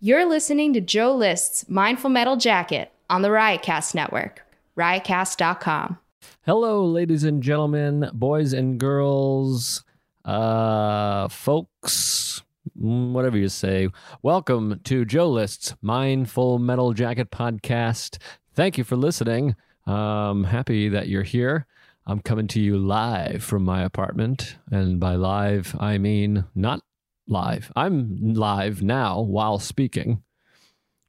[0.00, 4.46] You're listening to Joe List's Mindful Metal Jacket on the Riotcast Network,
[4.76, 5.98] riotcast.com.
[6.46, 9.82] Hello, ladies and gentlemen, boys and girls,
[10.24, 12.44] uh, folks,
[12.80, 13.88] mm, whatever you say.
[14.22, 18.18] Welcome to Joe List's Mindful Metal Jacket podcast.
[18.54, 19.56] Thank you for listening.
[19.84, 21.66] I'm happy that you're here.
[22.06, 24.58] I'm coming to you live from my apartment.
[24.70, 26.82] And by live, I mean not
[27.28, 27.70] live.
[27.76, 30.22] I'm live now while speaking,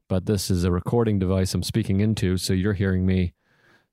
[0.08, 2.38] but this is a recording device I'm speaking into.
[2.38, 3.34] So you're hearing me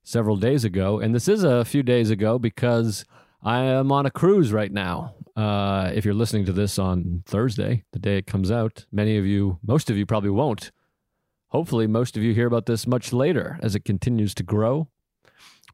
[0.03, 0.99] several days ago.
[0.99, 3.05] And this is a few days ago because
[3.41, 5.15] I am on a cruise right now.
[5.35, 9.25] Uh, if you're listening to this on Thursday, the day it comes out, many of
[9.25, 10.71] you, most of you probably won't.
[11.49, 14.89] Hopefully, most of you hear about this much later as it continues to grow.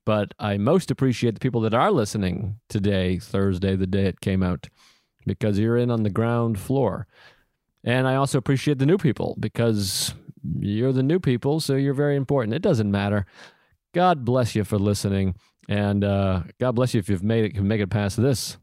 [0.05, 4.43] But I most appreciate the people that are listening today, Thursday, the day it came
[4.43, 4.67] out,
[5.25, 7.07] because you're in on the ground floor.
[7.83, 10.13] And I also appreciate the new people because
[10.59, 12.53] you're the new people, so you're very important.
[12.53, 13.25] It doesn't matter.
[13.93, 15.35] God bless you for listening,
[15.69, 18.57] and uh, God bless you if you've made it, can make it past this.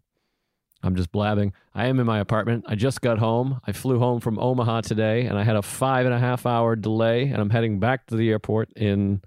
[0.82, 1.52] I'm just blabbing.
[1.74, 2.64] I am in my apartment.
[2.66, 3.60] I just got home.
[3.66, 6.74] I flew home from Omaha today, and I had a five and a half hour
[6.74, 9.20] delay, and I'm heading back to the airport in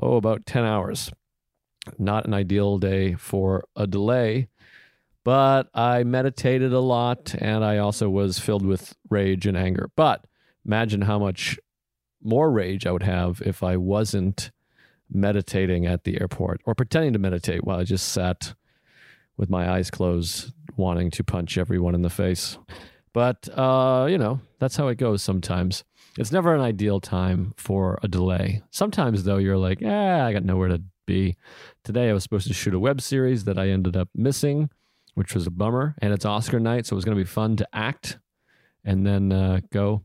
[0.00, 1.10] oh about ten hours
[1.98, 4.48] not an ideal day for a delay.
[5.28, 9.90] But I meditated a lot and I also was filled with rage and anger.
[9.94, 10.24] But
[10.64, 11.58] imagine how much
[12.22, 14.50] more rage I would have if I wasn't
[15.10, 18.54] meditating at the airport or pretending to meditate while I just sat
[19.36, 22.56] with my eyes closed, wanting to punch everyone in the face.
[23.12, 25.84] But, uh, you know, that's how it goes sometimes.
[26.16, 28.62] It's never an ideal time for a delay.
[28.70, 31.36] Sometimes, though, you're like, eh, I got nowhere to be.
[31.84, 34.70] Today I was supposed to shoot a web series that I ended up missing,
[35.18, 35.96] which was a bummer.
[36.00, 38.18] And it's Oscar night, so it was going to be fun to act
[38.84, 40.04] and then uh, go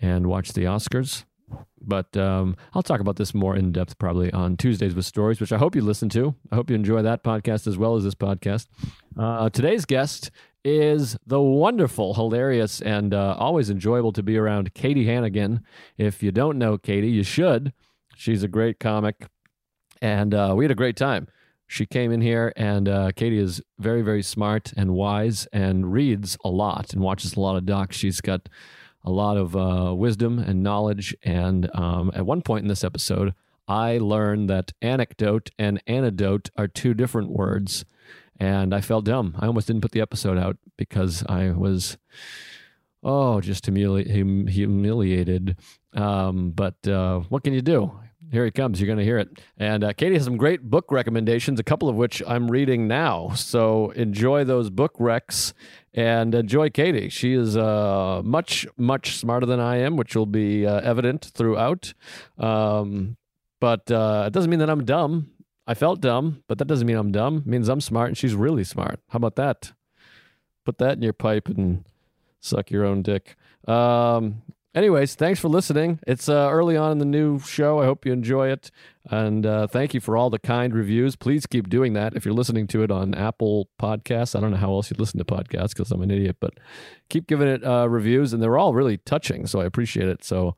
[0.00, 1.26] and watch the Oscars.
[1.82, 5.52] But um, I'll talk about this more in depth probably on Tuesdays with Stories, which
[5.52, 6.34] I hope you listen to.
[6.50, 8.68] I hope you enjoy that podcast as well as this podcast.
[9.18, 10.30] Uh, today's guest
[10.64, 15.60] is the wonderful, hilarious, and uh, always enjoyable to be around Katie Hannigan.
[15.98, 17.74] If you don't know Katie, you should.
[18.16, 19.28] She's a great comic
[20.02, 21.28] and uh, we had a great time.
[21.66, 26.38] She came in here, and uh, Katie is very, very smart and wise, and reads
[26.44, 27.96] a lot and watches a lot of docs.
[27.96, 28.48] She's got
[29.04, 31.16] a lot of uh, wisdom and knowledge.
[31.22, 33.34] And um, at one point in this episode,
[33.68, 37.84] I learned that anecdote and antidote are two different words,
[38.38, 39.34] and I felt dumb.
[39.38, 41.98] I almost didn't put the episode out because I was,
[43.02, 45.56] oh, just humili- hum- humiliated.
[45.94, 47.92] Um, but uh, what can you do?
[48.32, 48.80] Here he comes.
[48.80, 49.40] You're going to hear it.
[49.56, 53.30] And uh, Katie has some great book recommendations, a couple of which I'm reading now.
[53.34, 55.52] So enjoy those book recs
[55.94, 57.08] and enjoy Katie.
[57.08, 61.94] She is uh, much, much smarter than I am, which will be uh, evident throughout.
[62.38, 63.16] Um,
[63.60, 65.30] but uh, it doesn't mean that I'm dumb.
[65.66, 67.38] I felt dumb, but that doesn't mean I'm dumb.
[67.38, 69.00] It means I'm smart and she's really smart.
[69.08, 69.72] How about that?
[70.64, 71.84] Put that in your pipe and
[72.40, 73.36] suck your own dick.
[73.66, 74.42] Um,
[74.76, 75.98] anyways, thanks for listening.
[76.06, 77.80] It's uh, early on in the new show.
[77.80, 78.70] I hope you enjoy it.
[79.10, 81.16] And uh, thank you for all the kind reviews.
[81.16, 82.14] Please keep doing that.
[82.14, 85.18] If you're listening to it on Apple Podcasts, I don't know how else you listen
[85.18, 86.54] to podcasts because I'm an idiot, but
[87.08, 88.32] keep giving it uh, reviews.
[88.32, 89.46] And they're all really touching.
[89.46, 90.22] So I appreciate it.
[90.22, 90.56] So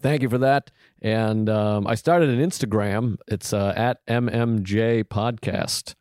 [0.00, 0.70] thank you for that.
[1.02, 3.16] And um, I started an Instagram.
[3.28, 5.94] It's uh, at MMJ Podcast.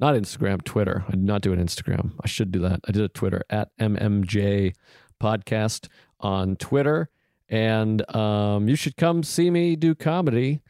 [0.00, 1.04] Not Instagram, Twitter.
[1.08, 2.12] I did not do an Instagram.
[2.22, 2.80] I should do that.
[2.86, 4.74] I did a Twitter at MMJ
[5.20, 5.88] Podcast
[6.20, 7.10] on Twitter.
[7.48, 10.60] And um, you should come see me do comedy.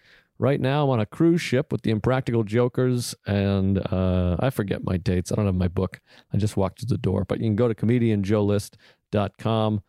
[0.41, 4.85] Right now, I'm on a cruise ship with the Impractical Jokers, and uh, I forget
[4.85, 5.33] my dates.
[5.33, 6.01] I don't have my book.
[6.33, 7.25] I just walked to the door.
[7.25, 9.83] But you can go to comedianjoelist.com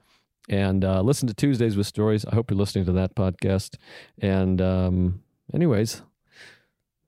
[0.50, 2.25] and uh, listen to Tuesdays with Stories.
[2.25, 3.75] I hope you're listening to that podcast.
[4.19, 5.22] And, um,
[5.53, 6.02] anyways,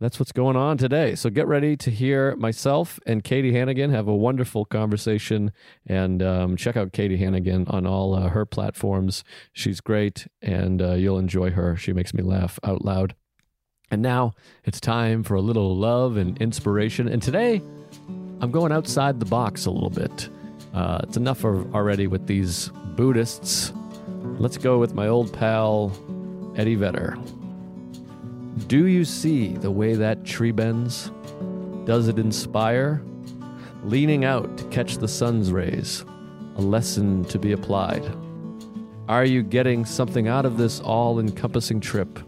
[0.02, 1.14] that's what's going on today.
[1.14, 5.52] So get ready to hear myself and Katie Hannigan have a wonderful conversation.
[5.86, 9.24] And um, check out Katie Hannigan on all uh, her platforms.
[9.54, 11.78] She's great, and uh, you'll enjoy her.
[11.78, 13.16] She makes me laugh out loud.
[13.92, 14.34] And now
[14.64, 17.08] it's time for a little love and inspiration.
[17.08, 17.62] And today,
[18.42, 20.30] I'm going outside the box a little bit.
[20.74, 23.72] Uh, it's enough of, already with these Buddhists.
[24.40, 25.92] Let's go with my old pal,
[26.58, 27.18] Eddie Vedder.
[28.68, 31.12] Do you see the way that tree bends?
[31.86, 33.02] Does it inspire?
[33.84, 36.04] Leaning out to catch the sun's rays,
[36.58, 38.04] a lesson to be applied.
[39.08, 42.20] Are you getting something out of this all encompassing trip?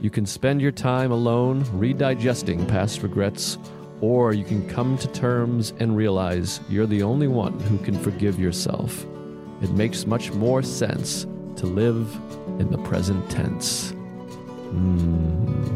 [0.00, 3.56] You can spend your time alone redigesting past regrets,
[4.02, 8.38] or you can come to terms and realize you're the only one who can forgive
[8.38, 9.06] yourself.
[9.62, 11.24] it makes much more sense
[11.56, 12.14] to live
[12.60, 13.95] in the present tense.
[14.72, 15.66] Mm.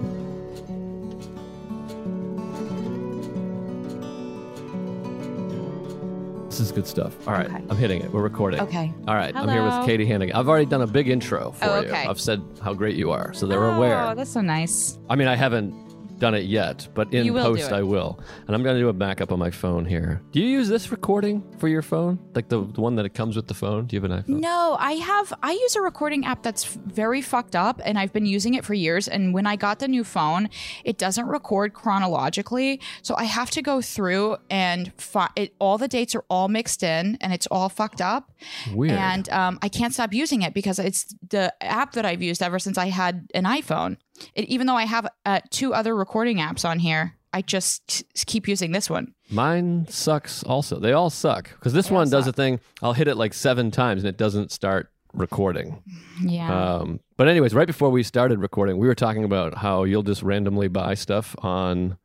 [6.48, 7.16] This is good stuff.
[7.28, 7.62] All right, Okay.
[7.70, 8.12] I'm hitting it.
[8.12, 8.60] We're recording.
[8.60, 8.92] Okay.
[9.06, 10.34] All right, I'm here with Katie Hannigan.
[10.34, 11.92] I've already done a big intro for Oh, you.
[11.92, 13.98] I've said how great you are, so they're Oh, aware.
[14.08, 14.98] Oh, that's so nice.
[15.08, 15.72] I mean, I haven't
[16.20, 17.74] done it yet, but in You will do post it.
[17.74, 18.20] I will.
[18.46, 20.22] And I'm going to do a backup on my phone here.
[20.30, 22.18] Do you use this recording for your phone?
[22.34, 23.86] Like the, the one that it comes with the phone?
[23.86, 24.40] Do you have an iPhone?
[24.40, 25.32] No, I have.
[25.42, 28.64] I use a recording app that's f- very fucked up, and I've been using it
[28.64, 29.08] for years.
[29.08, 30.48] And when I got the new phone,
[30.84, 35.54] it doesn't record chronologically, so I have to go through and fi- it.
[35.58, 38.30] All the dates are all mixed in, and it's all fucked up.
[38.74, 38.92] Weird.
[38.98, 42.58] And um, I can't stop using it because it's the app that I've used ever
[42.58, 43.96] since I had an iPhone.
[44.34, 48.48] It, even though I have uh, two other recording apps on here, I just keep
[48.48, 49.14] using this one.
[49.30, 50.80] Mine sucks also.
[50.80, 51.50] They all suck.
[51.50, 54.16] Because this They one does a thing, I'll hit it like seven times and it
[54.16, 55.82] doesn't start recording.
[56.20, 56.74] Yeah.
[56.74, 60.22] Um, but, anyways, right before we started recording, we were talking about how you'll just
[60.22, 61.98] randomly buy stuff on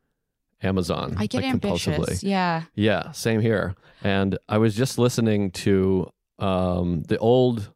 [0.62, 1.14] Amazon.
[1.18, 1.98] I get like, ambitious.
[1.98, 2.22] compulsively.
[2.22, 2.62] Yeah.
[2.74, 3.74] Yeah, same here.
[4.02, 7.72] And I was just listening to um, the old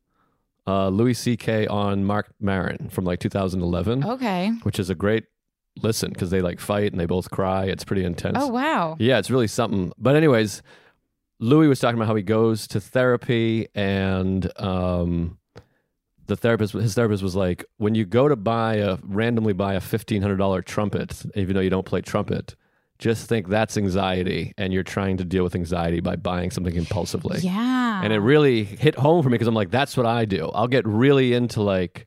[0.66, 1.66] uh, Louis C.K.
[1.66, 4.50] on Marc Maron from like 2011, Okay.
[4.62, 5.24] which is a great
[5.82, 7.64] listen because they like fight and they both cry.
[7.64, 8.36] It's pretty intense.
[8.40, 8.96] Oh wow.
[8.98, 9.92] Yeah, it's really something.
[9.98, 10.62] But anyways,
[11.38, 15.38] Louis was talking about how he goes to therapy and um
[16.26, 19.80] the therapist his therapist was like, when you go to buy a randomly buy a
[19.80, 22.54] fifteen hundred dollar trumpet, even though you don't play trumpet,
[23.00, 27.40] just think that's anxiety and you're trying to deal with anxiety by buying something impulsively.
[27.40, 28.00] Yeah.
[28.04, 30.50] And it really hit home for me because I'm like, that's what I do.
[30.54, 32.06] I'll get really into like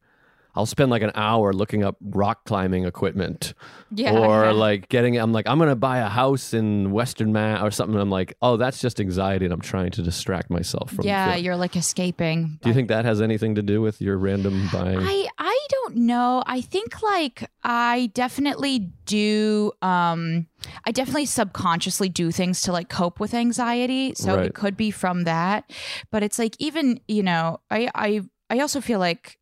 [0.55, 3.53] I'll spend like an hour looking up rock climbing equipment
[3.91, 4.11] yeah.
[4.17, 4.51] or yeah.
[4.67, 8.09] like getting i'm like i'm gonna buy a house in western mass or something i'm
[8.09, 11.55] like oh that's just anxiety and i'm trying to distract myself from yeah, feeling- you're
[11.55, 12.59] like escaping.
[12.61, 15.95] do you think that has anything to do with your random buying I I don't
[15.97, 16.43] know.
[16.45, 20.47] I think like I definitely do um
[20.85, 24.13] I definitely subconsciously do things to like cope with anxiety.
[24.15, 24.45] So Right.
[24.47, 25.69] it could be from that.
[26.11, 29.37] But it's like even, you know, I I I also feel like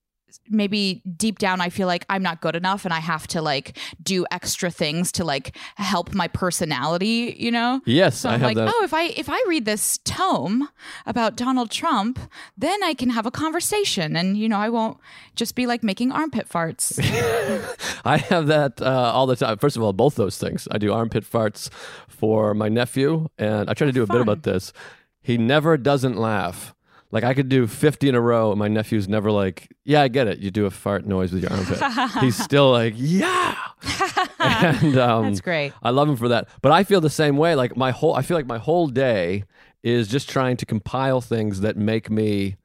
[0.49, 3.77] maybe deep down I feel like I'm not good enough and I have to like
[4.01, 7.81] do extra things to like help my personality, you know?
[7.85, 8.73] yes So i I'm have like, that.
[8.73, 10.69] oh, if I if I read this tome
[11.05, 12.19] about Donald Trump,
[12.57, 14.97] then I can have a conversation, and you know, I won't
[15.35, 16.99] just be like making armpit farts.
[18.05, 20.67] i have that uh, all the time first of all both those things.
[20.71, 21.69] I do armpit farts
[22.07, 24.73] for my nephew and i try to do a bit about this.
[25.21, 26.73] He never doesn't laugh
[27.11, 30.07] like I could do 50 in a row, and my nephew's never like, "Yeah, I
[30.07, 30.39] get it.
[30.39, 31.81] You do a fart noise with your armpit."
[32.21, 33.55] He's still like, "Yeah,"
[34.39, 35.73] and um, That's great.
[35.83, 36.47] I love him for that.
[36.61, 37.55] But I feel the same way.
[37.55, 39.43] Like my whole, I feel like my whole day
[39.83, 42.55] is just trying to compile things that make me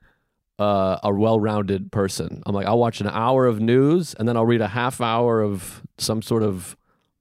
[0.58, 2.42] uh, a well-rounded person.
[2.46, 5.42] I'm like, I'll watch an hour of news, and then I'll read a half hour
[5.42, 6.76] of some sort of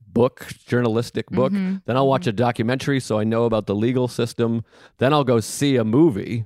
[0.07, 1.51] book, journalistic book.
[1.51, 1.77] Mm-hmm.
[1.85, 4.63] Then I'll watch a documentary, so I know about the legal system.
[4.97, 6.45] Then I'll go see a movie,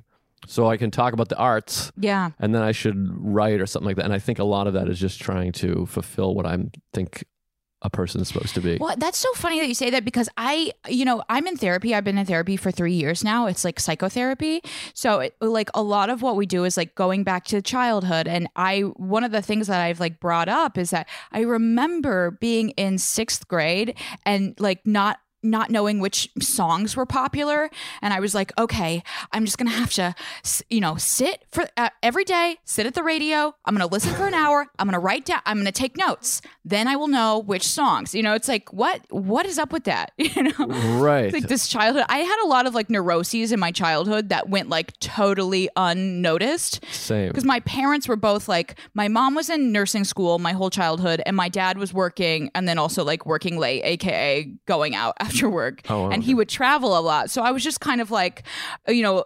[0.50, 1.92] so I can talk about the arts.
[1.96, 2.32] Yeah.
[2.40, 4.06] And then I should write or something like that.
[4.06, 6.58] And I think a lot of that is just trying to fulfill what I
[6.92, 7.24] think
[7.84, 8.78] a person's supposed to be.
[8.78, 11.94] Well, that's so funny that you say that because I, you know, I'm in therapy.
[11.94, 13.46] I've been in therapy for three years now.
[13.46, 14.62] It's like psychotherapy.
[14.96, 18.28] So, it, like, a lot of what we do is like going back to childhood.
[18.28, 22.32] And I, one of the things that I've like brought up is that I remember
[22.32, 27.70] being in sixth grade and like not not knowing which songs were popular
[28.02, 30.14] and i was like okay i'm just gonna have to
[30.70, 34.28] you know sit for uh, every day sit at the radio i'm gonna listen for
[34.28, 37.64] an hour i'm gonna write down i'm gonna take notes then i will know which
[37.64, 40.66] songs you know it's like what what is up with that you know
[41.00, 41.26] right.
[41.26, 44.50] It's like this childhood i had a lot of like neuroses in my childhood that
[44.50, 47.30] went like totally unnoticed Same.
[47.30, 51.22] because my parents were both like my mom was in nursing school my whole childhood
[51.26, 55.50] and my dad was working and then also like working late aka going out after
[55.50, 58.12] work Oh, wow, and he would travel a lot so i was just kind of
[58.12, 58.44] like
[58.88, 59.24] you know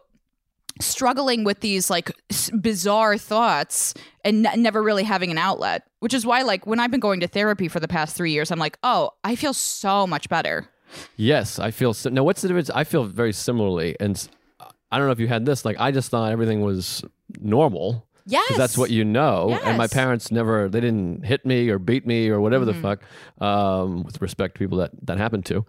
[0.82, 3.94] struggling with these like s- bizarre thoughts
[4.26, 7.20] and n- never really having an outlet which is why like when i've been going
[7.20, 10.68] to therapy for the past three years i'm like oh i feel so much better
[11.16, 11.92] Yes, I feel.
[11.96, 12.12] so.
[12.12, 12.70] now, what's the difference?
[12.70, 14.16] I feel very similarly, and
[14.92, 15.66] I don't know if you had this.
[15.66, 17.04] Like, I just thought everything was
[17.42, 19.58] normal yes that's what you know.
[19.64, 22.82] And my parents never, they didn't hit me or beat me or whatever Mm-hmm.
[22.82, 23.04] the fuck.
[23.42, 25.66] Um, with respect to people that that happened to,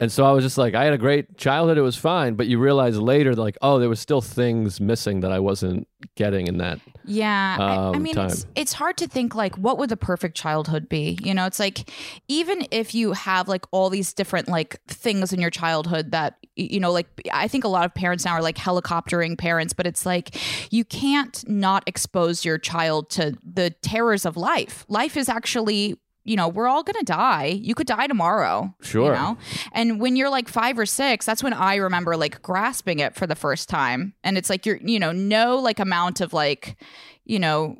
[0.00, 1.76] and so I was just like, I had a great childhood.
[1.76, 5.30] It was fine, but you realize later, like, oh, there was still things missing that
[5.30, 8.28] I wasn't getting in that Yeah, I, I um, mean, time.
[8.30, 11.18] it's it's hard to think like what would the perfect childhood be.
[11.22, 11.90] You know, it's like
[12.28, 16.80] even if you have like all these different like things in your childhood that you
[16.80, 20.06] know, like I think a lot of parents now are like helicoptering parents, but it's
[20.06, 20.36] like
[20.72, 24.84] you can't not expose your child to the terrors of life.
[24.88, 27.46] Life is actually you know, we're all gonna die.
[27.46, 28.74] You could die tomorrow.
[28.82, 29.06] Sure.
[29.06, 29.38] You know?
[29.72, 33.26] And when you're like five or six, that's when I remember like grasping it for
[33.26, 34.14] the first time.
[34.22, 36.76] And it's like you're, you know, no like amount of like,
[37.24, 37.78] you know,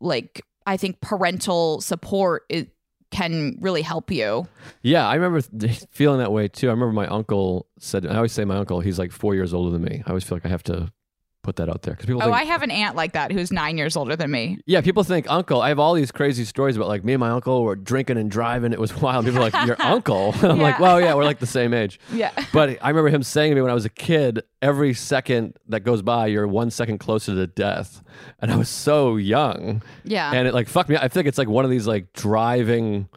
[0.00, 2.70] like I think parental support it
[3.10, 4.46] can really help you.
[4.82, 5.40] Yeah, I remember
[5.90, 6.68] feeling that way too.
[6.68, 9.70] I remember my uncle said, I always say my uncle, he's like four years older
[9.70, 10.02] than me.
[10.06, 10.92] I always feel like I have to
[11.42, 13.50] put that out there because people Oh, think, I have an aunt like that who's
[13.50, 14.58] nine years older than me.
[14.66, 15.62] yeah, people think uncle.
[15.62, 18.30] I have all these crazy stories about like me and my uncle were drinking and
[18.30, 18.72] driving.
[18.72, 19.24] It was wild.
[19.24, 20.34] People are like, your uncle?
[20.42, 21.98] I'm like, well, yeah, we're like the same age.
[22.12, 22.32] Yeah.
[22.52, 25.80] But I remember him saying to me when I was a kid, every second that
[25.80, 28.02] goes by, you're one second closer to death.
[28.40, 29.82] And I was so young.
[30.04, 30.32] Yeah.
[30.32, 30.96] And it like fucked me.
[30.96, 31.02] up.
[31.04, 33.08] I think it's like one of these like driving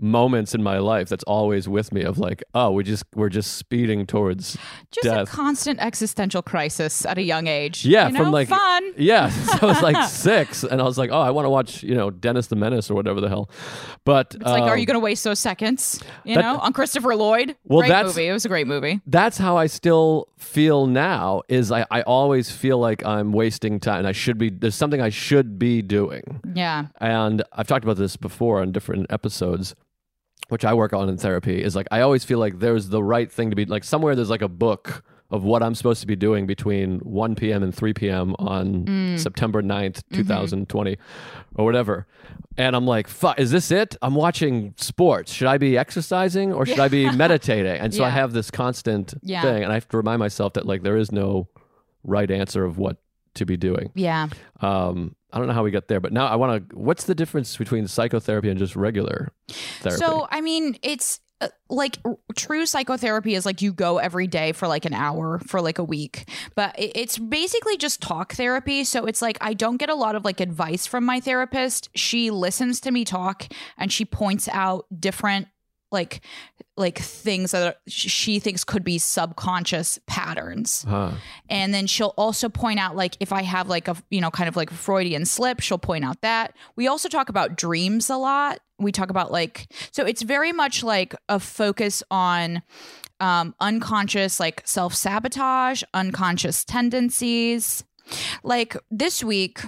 [0.00, 3.56] moments in my life that's always with me of like, oh, we just we're just
[3.56, 4.56] speeding towards
[4.92, 5.28] Just death.
[5.28, 7.84] a constant existential crisis at a young age.
[7.84, 8.92] yeah, You from like fun.
[8.96, 9.28] Yeah,
[9.58, 11.94] so I was like six, and I was like, oh, I want to watch, you
[11.94, 13.50] know, Dennis the Menace or whatever the hell.
[14.04, 16.00] But It's like, are um, you going to waste those seconds?
[16.24, 17.56] You that- know, on Christopher Lloyd.
[17.64, 18.28] Well, great that's- movie.
[18.28, 19.00] It was a great movie.
[19.06, 21.42] that's how I still feel now.
[21.48, 24.50] Is I, I always feel like I'm wasting time, and I should be.
[24.50, 26.40] There's something I should be doing.
[26.54, 26.86] Yeah.
[27.00, 29.74] And I've talked about this before on different episodes,
[30.48, 31.62] which I work on in therapy.
[31.62, 34.14] Is like I always feel like there's the right thing to be like somewhere.
[34.14, 37.62] There's like a book of what I'm supposed to be doing between 1 p.m.
[37.62, 38.34] and 3 p.m.
[38.38, 40.96] on September 9th, 2020,
[41.56, 42.06] or whatever.
[42.56, 43.94] And I'm like, fuck, is this it?
[44.00, 45.30] I'm watching sports.
[45.30, 47.78] Should I be exercising or should I be meditating?
[47.78, 49.42] And so I have this constant Yeah.
[49.42, 49.62] thing.
[49.62, 51.46] And I have to remind myself that like there is no
[52.04, 52.96] right answer of what
[53.34, 53.92] to be doing.
[53.94, 54.28] Yeah.
[54.62, 56.76] Um, I don't know how we got there, but now I want to.
[56.76, 59.32] What's the difference between psychotherapy and just regular
[59.80, 59.98] therapy?
[60.00, 61.98] So, I mean, it's uh, like
[62.34, 65.84] true psychotherapy is like you go every day for like an hour for like a
[65.84, 68.84] week, but it- it's basically just talk therapy.
[68.84, 71.90] So it's like I don't get a lot of like advice from my therapist.
[71.94, 75.48] She listens to me talk and she points out different
[75.90, 76.20] like
[76.76, 80.84] like things that are, she thinks could be subconscious patterns.
[80.88, 81.12] Huh.
[81.48, 84.48] and then she'll also point out like if i have like a you know kind
[84.48, 86.54] of like freudian slip she'll point out that.
[86.76, 88.60] We also talk about dreams a lot.
[88.78, 92.62] We talk about like so it's very much like a focus on
[93.20, 97.84] um unconscious like self-sabotage unconscious tendencies.
[98.42, 99.60] Like this week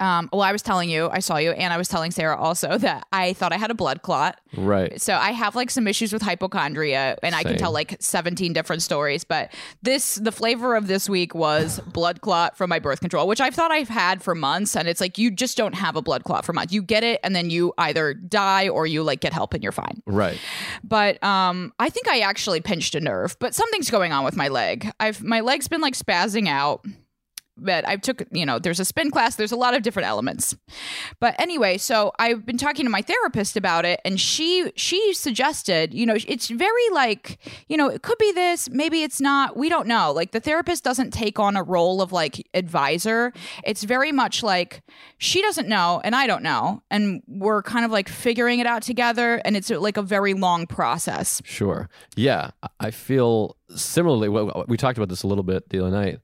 [0.00, 2.76] um well i was telling you i saw you and i was telling sarah also
[2.86, 5.00] that i thought i had a blood clot Right.
[5.00, 8.82] so I have like some issues with hypochondria and I can tell like 17 different
[8.82, 13.26] stories, but this the flavor of this week was blood clot from my birth control,
[13.26, 16.02] which I thought I've had for months and it's like you just don't have a
[16.02, 16.72] blood clot for months.
[16.72, 19.72] You get it and then you either die or you like get help and you're
[19.72, 20.00] fine.
[20.06, 20.38] Right.
[20.84, 24.46] But um I think I actually pinched a nerve, but something's going on with my
[24.46, 24.88] leg.
[25.00, 26.84] I've my leg's been like spazzing out
[27.56, 30.56] but I took, you know, there's a spin class, there's a lot of different elements.
[31.20, 35.94] But anyway, so I've been talking to my therapist about it and she she suggested,
[35.94, 39.68] you know, it's very like, you know, it could be this, maybe it's not, we
[39.68, 40.10] don't know.
[40.12, 43.32] Like the therapist doesn't take on a role of like advisor.
[43.64, 44.82] It's very much like
[45.18, 48.82] she doesn't know and I don't know and we're kind of like figuring it out
[48.82, 51.40] together and it's uh, like a very long process.
[51.44, 51.88] Sure.
[52.16, 52.50] Yeah.
[52.80, 54.28] I- feel similarly.
[54.68, 56.20] We talked about this a little bit the other night.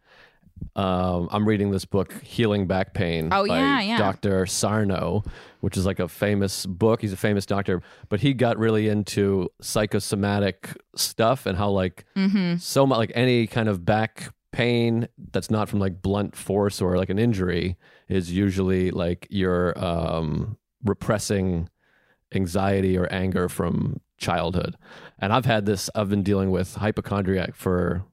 [0.77, 3.99] Um, I'm reading this book, Healing Back Pain, Oh, by yeah, yeah.
[3.99, 4.47] Dr.
[4.47, 5.23] Sarno,
[5.61, 7.01] which is like a famous book.
[7.03, 12.57] He's a famous doctor, but he got really into psychosomatic stuff and how like Mm-hmm.
[12.57, 16.97] so much like any kind of back pain that's not from like blunt force or
[16.97, 17.77] like an injury
[18.09, 21.69] is usually like you're um, repressing
[22.35, 24.77] anxiety or anger from childhood.
[25.19, 28.05] And I've had this, I've been dealing with hypochondriac for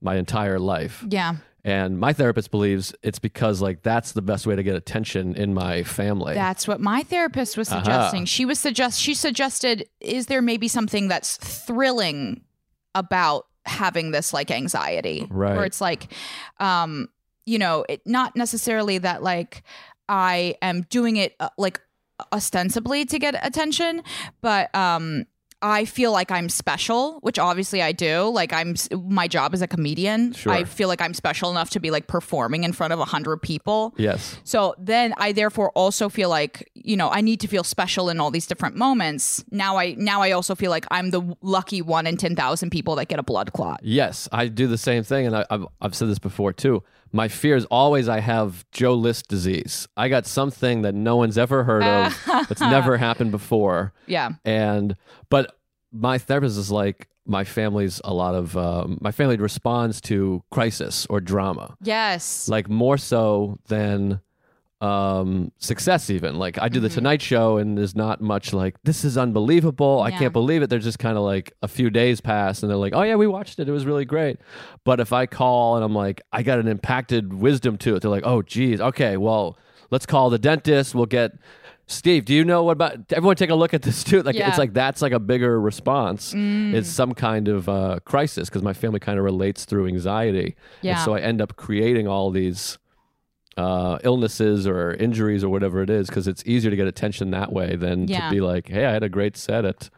[0.00, 1.04] my entire life.
[1.08, 1.36] Yeah.
[1.68, 5.52] And my therapist believes it's because like that's the best way to get attention in
[5.52, 6.32] my family.
[6.32, 7.78] That's what my therapist was Aha.
[7.78, 8.24] suggesting.
[8.24, 12.40] She was suggest she suggested is there maybe something that's thrilling
[12.94, 15.56] about having this like anxiety Right.
[15.56, 16.10] where it's like
[16.58, 17.10] um
[17.44, 19.62] you know, it not necessarily that like
[20.08, 21.82] I am doing it uh, like
[22.32, 24.02] ostensibly to get attention,
[24.40, 25.26] but um
[25.60, 28.28] I feel like I'm special, which obviously I do.
[28.28, 28.76] Like I'm
[29.08, 30.32] my job as a comedian.
[30.32, 30.52] Sure.
[30.52, 33.42] I feel like I'm special enough to be like performing in front of a hundred
[33.42, 33.94] people.
[33.96, 34.38] Yes.
[34.44, 38.20] So then I therefore also feel like, you know, I need to feel special in
[38.20, 39.44] all these different moments.
[39.50, 43.08] Now I now I also feel like I'm the lucky one in 10,000 people that
[43.08, 43.80] get a blood clot.
[43.82, 46.82] Yes, I do the same thing, and I, I've I've said this before too.
[47.12, 49.88] My fear is always I have Joe List disease.
[49.96, 52.20] I got something that no one's ever heard of.
[52.48, 53.92] that's never happened before.
[54.06, 54.30] Yeah.
[54.44, 54.96] And
[55.30, 55.56] but
[55.92, 61.06] my therapist is like my family's a lot of um, my family responds to crisis
[61.10, 62.48] or drama Yes.
[62.48, 64.20] like more so than
[64.80, 66.38] um success even.
[66.38, 70.00] Like i do the tonight show and there's not much like this is unbelievable.
[70.00, 70.18] I Yeah.
[70.18, 70.70] can't believe it.
[70.70, 73.26] They're just kind of like a few days pass and they're like oh yeah we
[73.26, 73.68] watched it.
[73.68, 74.38] It was really great.
[74.84, 78.10] But if i call and i'm like i got an impacted wisdom to it they're
[78.10, 79.58] like oh geez okay well
[79.90, 80.94] let's call the dentist.
[80.94, 81.32] We'll get
[81.90, 84.22] steve do you know what about everyone take a look at this too.
[84.28, 84.48] Like Yeah.
[84.48, 86.34] it's like that's like a bigger response.
[86.36, 90.54] It's some kind of uh crisis because my family kind of relates through anxiety.
[90.82, 90.92] Yeah.
[90.92, 92.78] and so i end up creating all these
[93.58, 97.52] uh, illnesses or injuries or whatever it is because it's easier to get attention that
[97.52, 98.28] way than Yeah.
[98.28, 99.90] to be like, hey, I had a great set at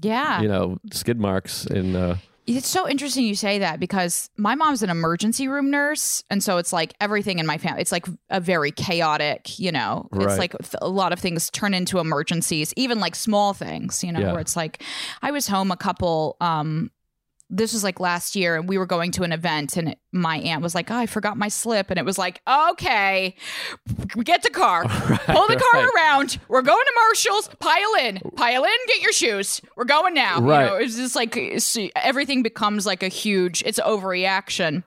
[0.00, 0.40] yeah.
[0.40, 1.94] you know skid marks in.
[1.96, 6.22] Uh, It's so interesting you say that because my mom's an emergency room nurse.
[6.30, 10.08] And so it's like everything in my family, it's like a very chaotic, you know,
[10.12, 10.28] Right.
[10.28, 14.20] it's like a lot of things turn into emergencies, even like small things, you know,
[14.20, 14.32] Yeah.
[14.32, 14.82] where it's like
[15.22, 16.90] I was home a couple, um,
[17.48, 20.62] this was like last year and we were going to an event and my aunt
[20.62, 21.90] was like, Oh, I forgot my slip.
[21.90, 23.36] And it was like, okay,
[24.24, 25.90] get the car, pull the car right.
[25.96, 26.38] around.
[26.48, 29.60] We're going to Marshall's, pile in, pile in, get your shoes.
[29.76, 30.40] We're going now.
[30.40, 30.66] You Right.
[30.66, 31.36] know, it's just like
[31.94, 34.82] everything becomes like a huge it's overreaction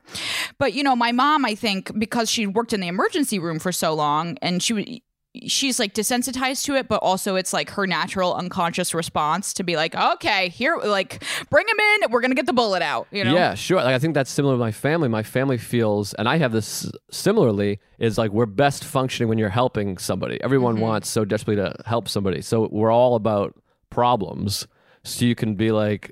[0.58, 3.72] but you know my mom i think because she worked in the emergency room for
[3.72, 5.00] so long and she w-
[5.46, 9.76] she's like desensitized to it but also it's like her natural unconscious response to be
[9.76, 13.34] like okay here like bring him in we're gonna get the bullet out you know
[13.36, 13.78] Yeah, sure.
[13.78, 15.08] Like I think that's similar to my family.
[15.08, 19.50] My family feels, and I have this similarly, is like we're best functioning when you're
[19.50, 20.42] helping somebody.
[20.44, 20.84] Everyone Mm-hmm.
[20.84, 22.42] wants so desperately to help somebody.
[22.42, 23.54] So we're all about
[23.92, 24.68] problems.
[25.04, 26.12] So you can be like,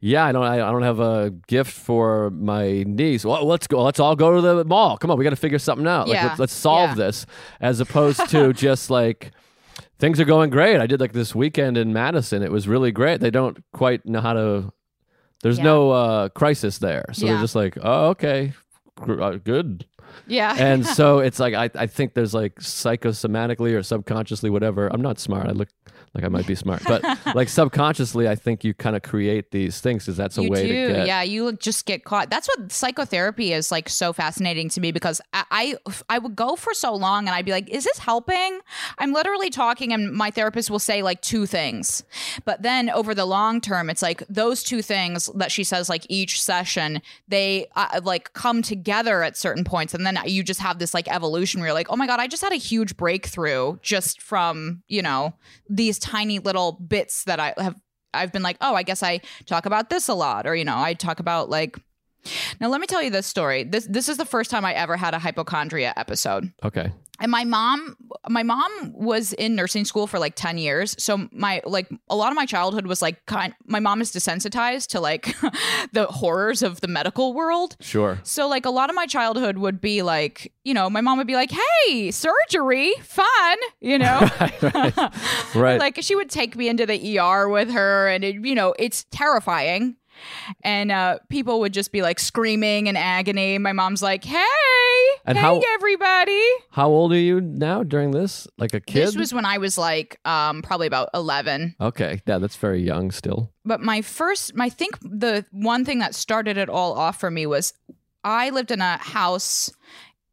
[0.00, 3.24] yeah, I don't, I, don't have a gift for my niece.
[3.24, 3.82] Well, let's go.
[3.82, 4.98] Let's all go to the mall.
[4.98, 6.08] Come on, we got to figure something out.
[6.08, 6.26] Like, Yeah.
[6.26, 7.06] let's, let's solve Yeah.
[7.06, 7.26] this,
[7.60, 9.32] as opposed to just like
[9.98, 10.80] things are going great.
[10.80, 12.42] I did like this weekend in Madison.
[12.42, 13.20] It was really great.
[13.20, 14.72] They don't quite know how to.
[15.42, 15.64] There's Yeah.
[15.64, 18.52] no uh, crisis there, so they're just like, oh, okay,
[19.06, 19.86] uh, good.
[20.26, 24.88] Yeah And so it's like I, I think there's like psychosomatically or subconsciously, whatever.
[24.88, 25.46] I'm not smart.
[25.46, 25.68] I look
[26.14, 27.02] like I might be smart, but
[27.34, 30.66] like subconsciously, I think you kind of create these things because that's a you way
[30.66, 31.06] do to get.
[31.06, 35.20] yeah you just get caught that's what psychotherapy is like so fascinating to me because
[35.32, 38.60] I, I i would go for so long and i'd be like is this helping
[38.98, 42.02] i'm literally talking and my therapist will say like two things
[42.44, 46.06] but then over the long term it's like those two things that she says like
[46.08, 50.78] each session they uh, like come together at certain points and then you just have
[50.78, 53.76] this like evolution where you're like oh my god i just had a huge breakthrough
[53.82, 55.34] just from you know
[55.68, 57.74] these tiny little bits that i have
[58.16, 60.78] I've been like, oh, I guess I talk about this a lot, or you know,
[60.78, 61.78] I talk about like.
[62.60, 63.64] Now, let me tell you this story.
[63.64, 66.52] This this is the first time I ever had a hypochondria episode.
[66.64, 66.92] Okay.
[67.18, 67.96] And my mom,
[68.28, 70.94] my mom was in nursing school for like ten years.
[71.02, 73.54] So my like a lot of my childhood was like kind.
[73.64, 75.34] My mom is desensitized to like
[75.92, 77.76] the horrors of the medical world.
[77.80, 78.20] Sure.
[78.22, 81.26] So like a lot of my childhood would be like, you know, my mom would
[81.26, 84.20] be like, "Hey, surgery, fun," you know.
[85.54, 85.78] Right.
[85.80, 89.06] like she would take me into the ER with her, and it, you know, it's
[89.10, 89.96] terrifying.
[90.62, 93.58] And uh, people would just be like screaming in agony.
[93.58, 94.44] My mom's like, "Hey,
[95.24, 98.46] And hey, how- everybody!" How old are you now during this?
[98.58, 99.06] Like a kid?
[99.06, 101.74] This was when I was like, um, probably about eleven.
[101.80, 102.20] okay.
[102.26, 103.52] Yeah, that's very young still.
[103.64, 107.46] But my first, I think the one thing that started it all off for me
[107.46, 107.72] was
[108.24, 109.70] I lived in a house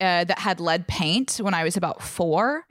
[0.01, 2.65] uh, that had lead paint when I was about four.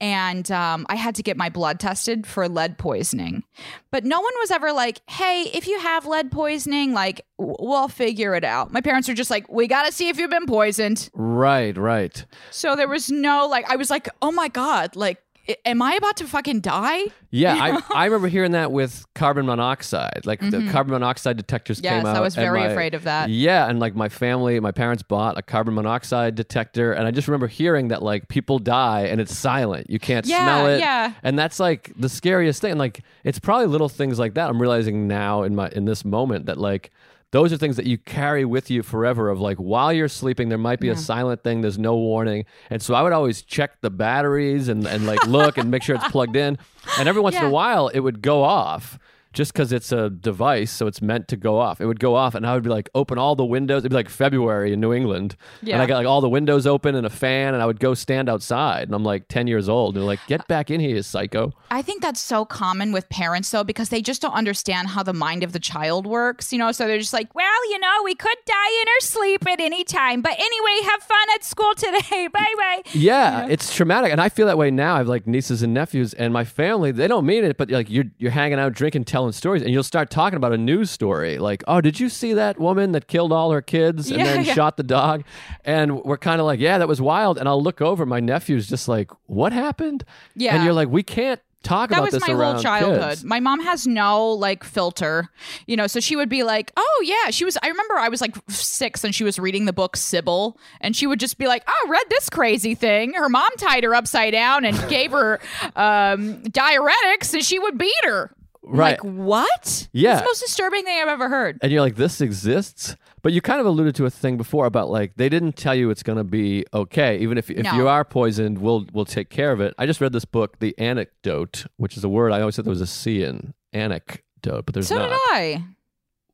[0.00, 3.44] And um, I had to get my blood tested for lead poisoning.
[3.90, 7.88] But no one was ever like, hey, if you have lead poisoning, like, w- we'll
[7.88, 8.72] figure it out.
[8.72, 11.10] My parents were just like, we got to see if you've been poisoned.
[11.12, 11.76] Right.
[11.76, 12.24] Right.
[12.50, 15.22] So there was no, like, I was like, oh my God, like,
[15.64, 17.04] am I about to fucking die?
[17.30, 20.22] Yeah, I, I remember hearing that with carbon monoxide.
[20.24, 21.84] Like the carbon monoxide detectors Mm-hmm.
[21.84, 22.16] Yes, came out.
[22.16, 23.30] I was very my- afraid of that.
[23.30, 27.28] Yeah, and like my family, my parents bought a carbon monoxide detector, and I just
[27.28, 29.88] remember hearing that like people die and it's silent.
[29.88, 30.80] You can't Yeah, smell it.
[30.80, 31.12] yeah.
[31.22, 32.72] And that's like the scariest thing.
[32.72, 34.48] And like it's probably little things like that.
[34.50, 36.90] I'm realizing now in my in this moment that like
[37.32, 40.58] those are things that you carry with you forever of like while you're sleeping there
[40.58, 42.44] might be a silent thing there's no warning.
[42.70, 45.94] And so i would always check the batteries and, and like look and make sure
[45.96, 46.58] it's plugged in.
[46.98, 48.98] And every once in a while it would go off
[49.32, 51.80] just because it's a device, so it's meant to go off.
[51.80, 53.80] It would go off, and I would be like, open all the windows.
[53.80, 56.94] It'd be like February in New England, and I got like all the windows open
[56.94, 59.94] and a fan, and I would go stand outside, and I'm like ten years old,
[59.94, 61.52] and they're like, get back in here, you psycho.
[61.70, 65.12] I think that's so common with parents though because they just don't understand how the
[65.12, 68.14] mind of the child works, you know, so they're just like, "Well, you know, we
[68.14, 72.28] could die in our sleep at any time, but anyway, have fun at school today.
[72.32, 74.94] Bye-bye." Yeah, it's traumatic, and I feel that way now.
[74.94, 76.90] I have like nieces and nephews, and my family.
[76.92, 79.82] They don't mean it, but like you're you're hanging out, drinking, telling stories, and you'll
[79.82, 83.32] start talking about a news story, like, "Oh, did you see that woman that killed
[83.32, 84.54] all her kids and Yeah, then yeah.
[84.54, 85.24] shot the dog?"
[85.64, 88.66] And we're kind of like, "Yeah, that was wild." And I'll look over, my nephew's
[88.68, 90.04] just like, "What happened?"
[90.34, 90.54] Yeah.
[90.54, 93.10] and you're like, "We can't talk That about was this my around whole childhood.
[93.10, 95.28] kids." My mom has no like filter,
[95.66, 97.58] you know, so she would be like, "Oh yeah," she was.
[97.62, 101.06] I remember I was like six and she was reading the book Sybil, and she
[101.06, 104.64] would just be like, "Oh, read this crazy thing." Her mom tied her upside down
[104.64, 105.38] and gave her
[105.76, 108.30] um, diuretics, and she would beat her.
[108.70, 109.02] Right.
[109.02, 109.88] Like what?
[109.92, 110.12] Yeah.
[110.12, 111.58] It's the most disturbing thing I've ever heard.
[111.62, 112.96] and you're like, this exists.
[113.22, 115.90] But you kind of alluded to a thing before about like they didn't tell you
[115.90, 117.74] it's going to be okay, even if if No.
[117.74, 119.74] you are poisoned, we'll we'll take care of it.
[119.78, 122.70] I just read this book, The Anecdote, which is a word I always thought there
[122.70, 125.08] was a C in anecdote, but there's So not.
[125.10, 125.64] did I.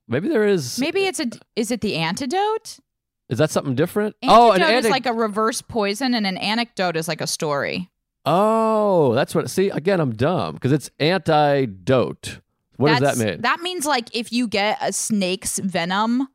[0.09, 0.79] Maybe there is.
[0.79, 1.27] Maybe it's a.
[1.57, 2.79] Is it the antidote?
[3.29, 4.15] is that something different?
[4.23, 7.91] Antidote oh, an is like a reverse poison, and an anecdote is like a story.
[8.27, 9.49] Oh, that's what.
[9.51, 12.41] See, again, I'm dumb because it's antidote.
[12.77, 13.41] What does that mean?
[13.41, 16.29] That means like if you get a snake's venom,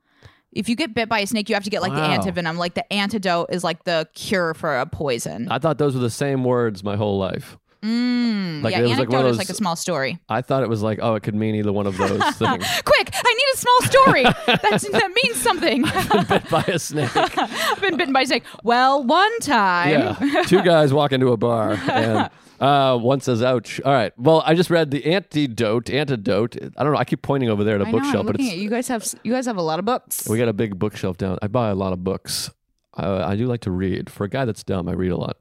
[0.52, 2.18] if you get bit by a snake, you have to get like the Wow.
[2.18, 2.58] antivenom.
[2.58, 5.48] Like the antidote is like the cure for a poison.
[5.52, 7.58] I thought those were the same words my whole life.
[7.84, 10.20] Mm, Like, yeah, it was like one of is like a small story.
[10.30, 12.66] I thought it was like, oh, it could mean either one of those things.
[12.86, 14.24] Quick, I need a small story.
[14.70, 15.82] That's, that means something.
[15.84, 17.10] Been Bit by a snake.
[17.18, 18.44] I've been bitten by a snake.
[18.64, 19.90] Well, one time.
[20.22, 20.44] Yeah.
[20.44, 23.82] Two guys walk into a bar and uh, one says, ouch.
[23.82, 24.14] All right.
[24.18, 26.56] Well, I just read the antidote, antidote.
[26.78, 27.00] I don't know.
[27.00, 29.04] I keep pointing over there at a I know, bookshelf, I'm but you guys have
[29.24, 30.28] you guys have a lot of books.
[30.30, 31.40] we got a big bookshelf down.
[31.42, 32.52] I buy a lot of books.
[32.96, 34.10] Uh, I do like to read.
[34.12, 35.38] For a guy that's dumb, I read a lot.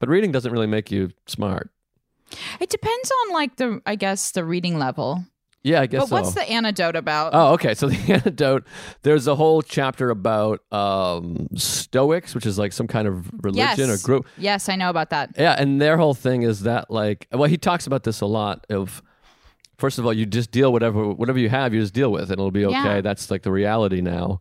[0.00, 1.70] But reading doesn't really make you smart.
[2.60, 5.24] It depends on like the I guess the reading level.
[5.66, 7.32] Yeah, I guess But what's the antidote about?
[7.34, 7.74] Oh, okay.
[7.74, 8.64] So the antidote,
[9.02, 13.88] there's a whole chapter about um, Stoics, which is like some kind of religion yes.
[13.88, 14.26] or group.
[14.38, 15.30] Yes, I know about that.
[15.36, 18.64] Yeah, and their whole thing is that like well he talks about this a lot
[18.70, 19.02] of
[19.76, 22.38] first of all you just deal whatever whatever you have you just deal with and
[22.38, 22.74] it'll be okay.
[22.74, 23.00] Yeah.
[23.00, 24.40] That's like the reality now.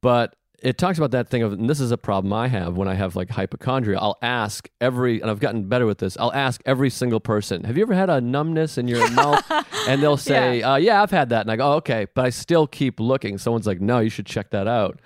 [0.00, 2.88] But it talks about that thing of and this is a problem I have when
[2.88, 3.98] I have like hypochondria.
[3.98, 6.16] I'll ask every and I've gotten better with this.
[6.18, 9.44] I'll ask every single person, "Have you ever had a numbness in your mouth?"
[9.88, 10.72] and they'll say, yeah.
[10.72, 13.38] Uh, "Yeah, I've had that." And I go, oh, "Okay," but I still keep looking.
[13.38, 15.00] Someone's like, "No, you should check that out."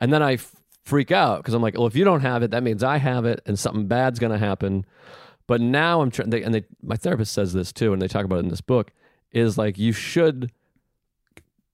[0.00, 0.54] And then I f-
[0.88, 3.24] freak out because I'm like, well, if you don't have it, that means I have
[3.26, 4.86] it, and something bad's going to happen.
[5.46, 8.36] But now I'm trying, and they, my therapist says this too, and they talk about
[8.36, 8.90] it in this book,
[9.30, 10.50] is like you should.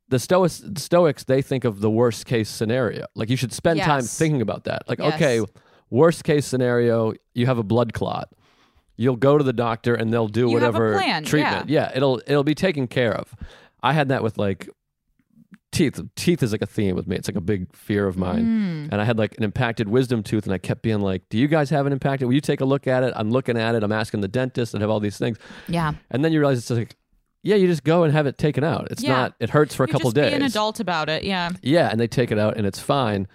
[0.08, 3.06] The Stoics, Stoics, they think of the worst case scenario.
[3.14, 4.82] Like you should spend time thinking about that.
[4.88, 5.14] Like, Yes.
[5.14, 5.40] okay,
[5.90, 8.28] worst case scenario, you have a blood clot.
[8.96, 11.68] You'll go to the doctor and they'll do You whatever treatment.
[11.68, 11.90] Yeah.
[11.94, 13.34] it'll it'll be taken care of.
[13.82, 14.68] I had that with like
[15.72, 16.00] teeth.
[16.14, 17.16] Teeth is like a theme with me.
[17.16, 18.44] It's like a big fear of mine.
[18.44, 18.92] Mm.
[18.92, 21.48] And I had like an impacted wisdom tooth, and I kept being like, "Do you
[21.48, 22.28] guys have an impacted?
[22.28, 23.82] Will you take a look at it?" I'm looking at it.
[23.82, 25.38] I'm asking the dentist and have all these things,
[25.68, 25.94] Yeah.
[26.10, 26.96] and then you realize it's like,
[27.44, 28.88] yeah, you just go and have it taken out.
[28.90, 29.12] It's Yeah.
[29.12, 29.34] not.
[29.38, 30.30] It hurts for a You couple just days.
[30.30, 31.22] Be an adult about it.
[31.22, 31.50] Yeah.
[31.62, 33.28] Yeah, and they take it out and it's fine.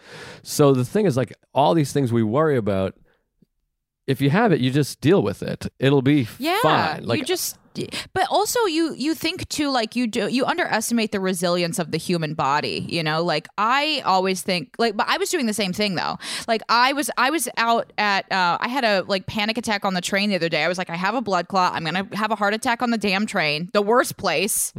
[0.44, 2.96] So the thing is like all these things we worry about
[4.08, 5.68] if you have it, you just deal with it.
[5.78, 6.58] It'll be Yeah.
[6.64, 7.06] fine.
[7.06, 7.59] Like you just
[8.14, 11.98] but also you you think too like you do you underestimate the resilience of the
[11.98, 13.24] human body you know?
[13.24, 16.18] Like i always think like but i was doing the same thing though.
[16.48, 19.94] Like i was i was out at uh, i had a like panic attack on
[19.94, 20.64] the train the other day.
[20.64, 21.74] I was like i have a blood clot.
[21.74, 24.74] I'm gonna have a heart attack on the damn train the worst place.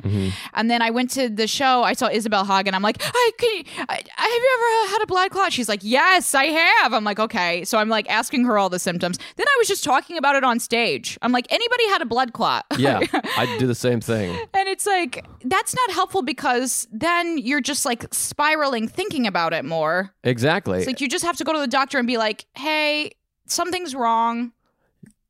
[0.55, 1.83] And then i went to the show.
[1.83, 2.75] I saw isabel hagen.
[2.75, 5.53] I'm like I, can you, I, have you ever had a blood clot?
[5.53, 6.93] She's like yes i have.
[6.93, 7.65] I'm like okay.
[7.65, 9.19] So i'm like asking her all the symptoms.
[9.37, 11.19] Then i was just talking about it on stage.
[11.23, 14.31] I'm like anybody had a blood clot yeah, I do the same thing.
[14.55, 19.65] and it's like that's not helpful because then you're just like spiraling thinking about it
[19.65, 20.15] more.
[20.25, 20.79] Exactly.
[20.79, 23.13] It's like you just have to go to the doctor and be like, "Hey,
[23.47, 24.53] something's wrong."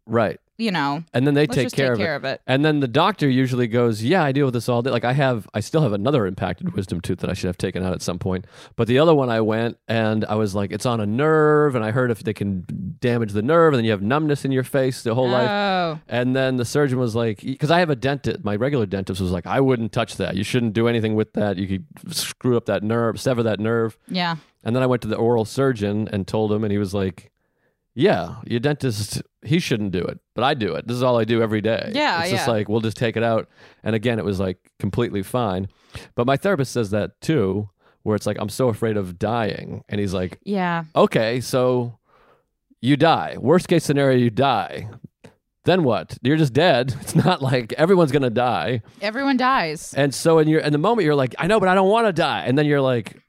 [0.06, 0.39] right.
[0.60, 2.16] You know, And then they take care, take of, care it.
[2.18, 2.40] of it.
[2.46, 4.90] And then the doctor usually goes, "Yeah, I deal with this all day.
[4.90, 7.82] Like I have, I still have another impacted wisdom tooth that I should have taken
[7.82, 8.44] out at some point.
[8.76, 11.84] But the other one, I went and I was like, it's on a nerve, and
[11.84, 14.64] I heard if they can damage the nerve, and then you have numbness in your
[14.64, 15.48] face the whole life.
[15.48, 19.20] Oh, And then the surgeon was like, because I have a dentist, my regular dentist
[19.20, 20.36] was like, I wouldn't touch that.
[20.36, 21.56] You shouldn't do anything with that.
[21.56, 23.96] You could screw up that nerve, sever that nerve.
[24.08, 24.36] yeah.
[24.62, 27.30] And then I went to the oral surgeon and told him, and he was like,
[27.94, 30.86] yeah, your dentist, he shouldn't do it, but I do it.
[30.86, 31.90] This is all I do every day.
[31.94, 32.52] Yeah, It's just yeah.
[32.52, 33.48] like, we'll just take it out.
[33.82, 35.68] And again, it was like completely fine.
[36.14, 37.68] But my therapist says that too,
[38.02, 39.82] where it's like, I'm so afraid of dying.
[39.88, 40.84] And he's like, Yeah.
[40.94, 41.98] okay, so
[42.80, 43.36] you die.
[43.38, 44.88] Worst case scenario, you die.
[45.64, 46.16] Then what?
[46.22, 46.94] You're just dead.
[47.02, 48.80] It's not like everyone's gonna die.
[49.02, 49.92] Everyone dies.
[49.94, 52.06] And so in your in the moment you're like, I know, but I don't want
[52.06, 52.44] to die.
[52.46, 53.20] And then you're like,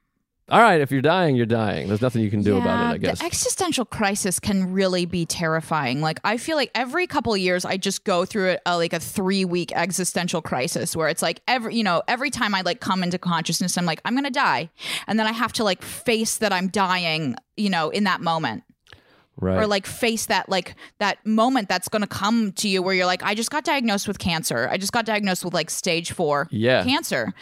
[0.52, 1.88] all right, if you're dying, you're dying.
[1.88, 3.20] There's nothing you can do about it, I guess.
[3.20, 6.02] The existential crisis can really be terrifying.
[6.02, 8.94] Like I feel like every couple of years I just go through a, uh, like
[8.94, 12.82] a 3 week existential crisis where it's like every you know, every time I like
[12.82, 14.70] come into consciousness I'm like I'm going to die.
[15.08, 18.64] And then I have to like face that I'm dying, you know, in that moment.
[19.38, 19.58] right.
[19.58, 23.06] Or like face that like that moment that's going to come to you where you're
[23.06, 24.68] like I just got diagnosed with cancer.
[24.70, 26.84] I just got diagnosed with like stage 4 Yeah.
[26.84, 27.34] cancer.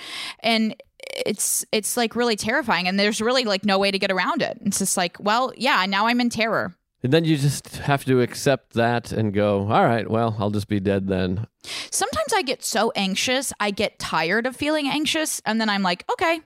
[0.42, 0.76] And
[1.26, 4.58] it's it's like really terrifying and there's really like no way to get around it.
[4.66, 6.76] It's just like, well, yeah, now I'm in terror.
[7.04, 10.68] and then you just have to accept that and go, all right, well, I'll just
[10.68, 11.48] be dead then.
[11.92, 16.06] Sometimes I get so anxious, I get tired of feeling anxious and then I'm like,
[16.12, 16.42] okay,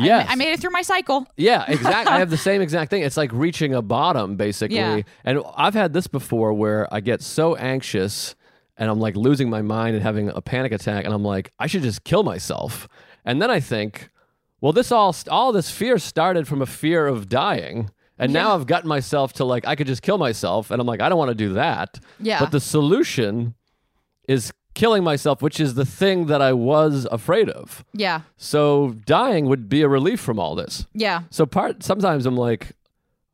[0.00, 0.28] Yes.
[0.30, 1.26] I made it through my cycle.
[1.36, 2.14] Yeah, exactly.
[2.14, 3.02] I have the same exact thing.
[3.02, 4.76] It's like reaching a bottom, basically.
[4.76, 5.02] Yeah.
[5.24, 8.36] And I've had this before where I get so anxious
[8.76, 11.66] and I'm like losing my mind and having a panic attack, and I'm like, I
[11.66, 12.86] should just kill myself.
[13.24, 14.10] And then I think,
[14.60, 17.90] well, this all all this fear started from a fear of dying.
[18.20, 21.00] And now I've gotten myself to like I could just kill myself, and I'm like
[21.00, 22.00] I don't want to do that.
[22.18, 22.40] Yeah.
[22.40, 23.54] But the solution
[24.26, 27.84] is killing myself, which is the thing that I was afraid of.
[27.92, 28.22] Yeah.
[28.36, 30.86] So dying would be a relief from all this.
[30.94, 31.22] Yeah.
[31.30, 32.72] So part sometimes I'm like,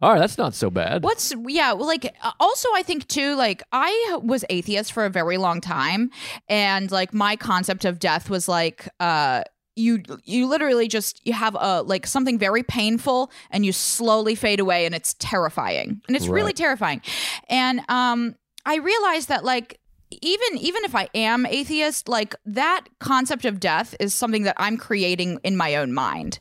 [0.03, 1.03] all right, that's not so bad.
[1.03, 5.11] What's yeah, well, like uh, also I think too like I was atheist for a
[5.11, 6.11] very long time
[6.49, 9.45] and like my concept of death was like uh
[9.77, 14.61] you you literally just you have a like something very painful and you slowly fade
[14.61, 16.01] away and it's terrifying.
[16.07, 17.03] And it's really terrifying.
[17.49, 23.45] And um I realized that like even even if I am atheist, like that concept
[23.45, 26.41] of death is something that I'm creating in my own mind.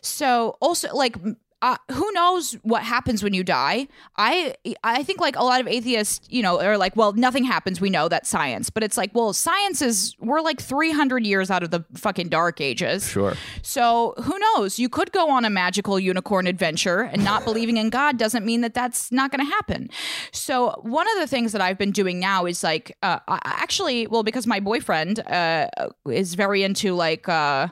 [0.00, 1.16] So also like
[1.62, 3.86] uh, who knows what happens when you die?
[4.16, 7.80] I I think like a lot of atheists, you know, are like, well, nothing happens.
[7.80, 11.62] We know that science, but it's like, well, science is we're like 300 years out
[11.62, 13.08] of the fucking dark ages.
[13.08, 13.34] Sure.
[13.62, 14.78] So who knows?
[14.78, 18.62] You could go on a magical unicorn adventure, and not believing in God doesn't mean
[18.62, 19.90] that that's not going to happen.
[20.32, 24.22] So one of the things that I've been doing now is like, uh, actually, well,
[24.22, 25.68] because my boyfriend uh,
[26.08, 27.28] is very into like.
[27.28, 27.68] Uh,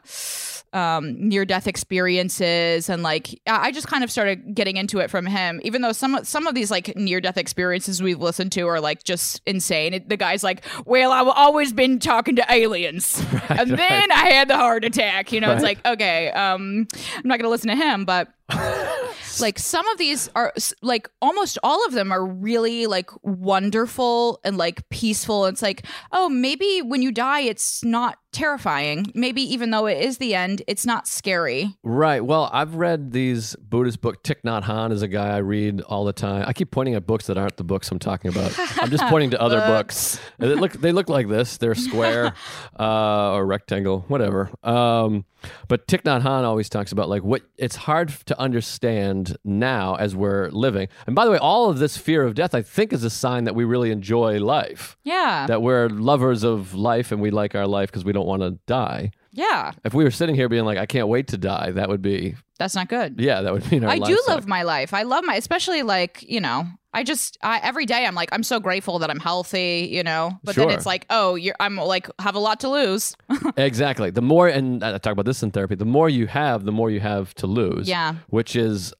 [0.73, 5.27] um, near death experiences and like I just kind of started getting into it from
[5.27, 5.61] him.
[5.65, 9.05] Even though some some of these like near death experiences we've listened to are like
[9.05, 9.95] just insane.
[9.95, 14.49] It, the guy's like, "Well, I've always been talking to aliens, and then I had
[14.49, 18.05] the heart attack." You know, it's like okay, um, I'm not gonna listen to him,
[18.05, 18.29] but
[19.41, 24.57] like some of these are like almost all of them are really like wonderful and
[24.57, 29.87] like peaceful it's like oh maybe when you die it's not terrifying maybe even though
[29.87, 32.25] it is the end it's not scary Right.
[32.25, 34.23] Well, I've read these Buddhist book.
[34.23, 36.45] Thich Nhat Hanh is a guy I read all the time.
[36.47, 38.53] I keep pointing at books that aren't the books I'm talking about.
[38.81, 40.21] I'm just pointing to other books.
[40.39, 41.57] They look they look like this.
[41.57, 42.35] They're square
[42.79, 44.51] uh, or rectangle, whatever.
[44.63, 45.25] Um,
[45.69, 50.15] but Thich Nhat Hanh always talks about like what it's hard to understand now as
[50.15, 50.89] we're living.
[51.07, 53.45] And by the way, all of this fear of death, I think, is a sign
[53.45, 54.97] that we really enjoy life.
[55.05, 58.43] yeah That we're lovers of life and we like our life because we don't want
[58.43, 59.11] to die.
[59.33, 62.03] yeah If we were sitting here being like, I can't wait to die, that would
[62.03, 65.23] be that's not good yeah, that would our i do love my life i love
[65.25, 68.99] my especially like you know i just I, every day i'm like i'm so grateful
[68.99, 70.77] that i'm healthy you know but then Sure.
[70.77, 73.15] it's like oh you're i'm like have a lot to lose
[73.57, 74.11] exactly.
[74.11, 75.77] The more, and I talk about this in therapy.
[75.77, 77.89] The more you have, the more you have to lose.
[77.89, 78.15] Yeah.
[78.29, 78.93] which is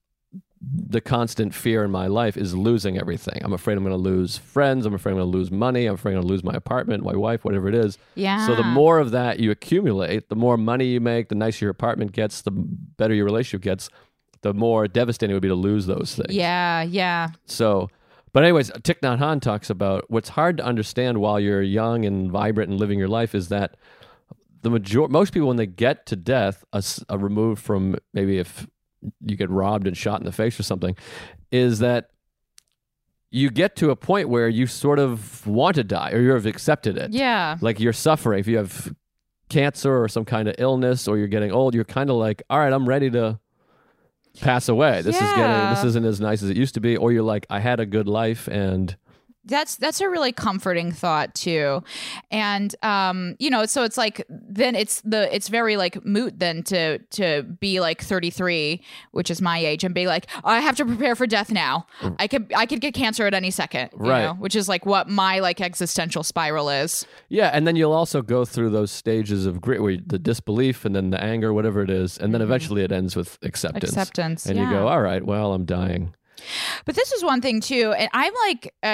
[0.61, 3.41] the constant fear in my life is losing everything.
[3.45, 4.87] I'm afraid I'm going to lose friends.
[4.87, 5.87] I'm afraid I'm going to lose money.
[5.87, 7.97] I'm afraid I'm going to lose my apartment, my wife, whatever it is.
[8.17, 11.65] yeah So the more of that you accumulate, the more money you make, the nicer
[11.67, 13.89] your apartment gets, the better your relationship gets,
[14.43, 16.35] the more devastating it would be to lose those things.
[16.35, 17.89] yeah yeah So,
[18.33, 22.31] but anyways, Thich Nhat Hanh talks about what's hard to understand while you're young and
[22.33, 23.77] vibrant and living your life is that
[24.63, 28.39] the major most people when they get to death, a, s- a removed from maybe
[28.39, 28.67] if
[29.25, 30.97] you get robbed and shot in the face or something,
[31.51, 32.11] is that
[33.31, 36.97] you get to a point where you sort of want to die or you've accepted
[36.97, 37.13] it.
[37.13, 38.41] yeah Like you're suffering.
[38.41, 38.95] If you have
[39.51, 42.59] cancer or some kind of illness or you're getting old, you're kind of like, all
[42.59, 43.39] right, I'm ready to
[44.41, 45.03] pass away.
[45.03, 45.75] This is getting Yeah.
[45.75, 46.97] this isn't as nice as it used to be.
[46.97, 48.97] Or you're like, I had a good life and
[49.45, 51.83] That's that's a really comforting thought too.
[52.31, 56.63] And um, you know, so it's like then it's the it's very like moot then
[56.65, 60.77] to to be like 33, which is my age, and be like, oh, I have
[60.77, 61.87] to prepare for death now.
[62.19, 63.91] I could I could get cancer at any second.
[63.93, 64.25] you Right.
[64.25, 67.07] know, which is like what my like existential spiral is.
[67.29, 70.95] Yeah, and then you'll also go through those stages of grit, where the disbelief, and
[70.95, 73.93] then the anger, whatever it is, and then eventually it ends with acceptance.
[73.93, 73.99] Mm-hmm.
[74.01, 76.15] Acceptance, and you go, all right, well, I'm dying.
[76.85, 78.87] But this is one thing too, and I'm like, uh,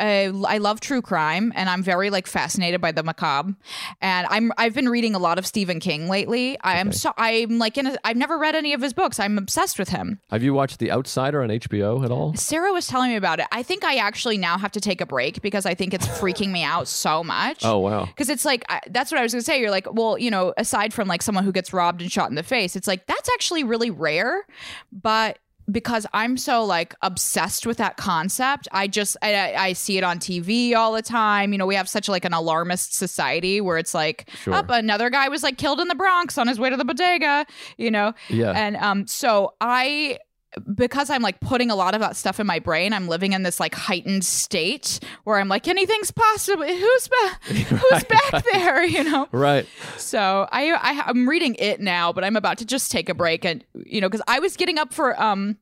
[0.00, 3.54] uh, I love true crime, and I'm very like fascinated by the macabre,
[4.00, 6.56] and I'm I've been reading a lot of Stephen King lately.
[6.62, 9.18] I'm so I'm like in a, I've never read any of his books.
[9.18, 10.20] I'm obsessed with him.
[10.30, 12.34] Have you watched The Outsider on HBO at all?
[12.34, 13.46] Sarah was telling me about it.
[13.52, 16.50] I think I actually now have to take a break because I think it's freaking
[16.50, 17.64] me out so much.
[17.64, 18.06] Oh wow.
[18.06, 19.60] Because it's like, I, that's what I was going to say.
[19.60, 22.36] You're like, well, you know, aside from like someone who gets robbed and shot in
[22.36, 24.46] the face, it's like, that's actually really rare.
[24.92, 25.38] But
[25.70, 30.18] because I'm so like obsessed with that concept, I just, I, I see it on
[30.18, 31.52] TV all the time.
[31.52, 34.54] You know, we have such like an alarmist society where it's like, Sure.
[34.54, 37.46] up, another guy was like killed in the Bronx on his way to the bodega,
[37.76, 38.14] you know?
[38.28, 38.52] Yeah.
[38.52, 40.18] And um, so I,
[40.74, 43.42] because I'm like putting a lot of that stuff in my brain, I'm living in
[43.42, 46.66] this like heightened state where I'm like, anything's possible.
[46.66, 47.42] Who's back?
[47.44, 48.84] Who's back there?
[48.84, 49.28] You know.
[49.32, 49.66] Right.
[49.96, 53.44] So I, I I'm reading it now, but I'm about to just take a break
[53.44, 55.58] and you know because I was getting up for um.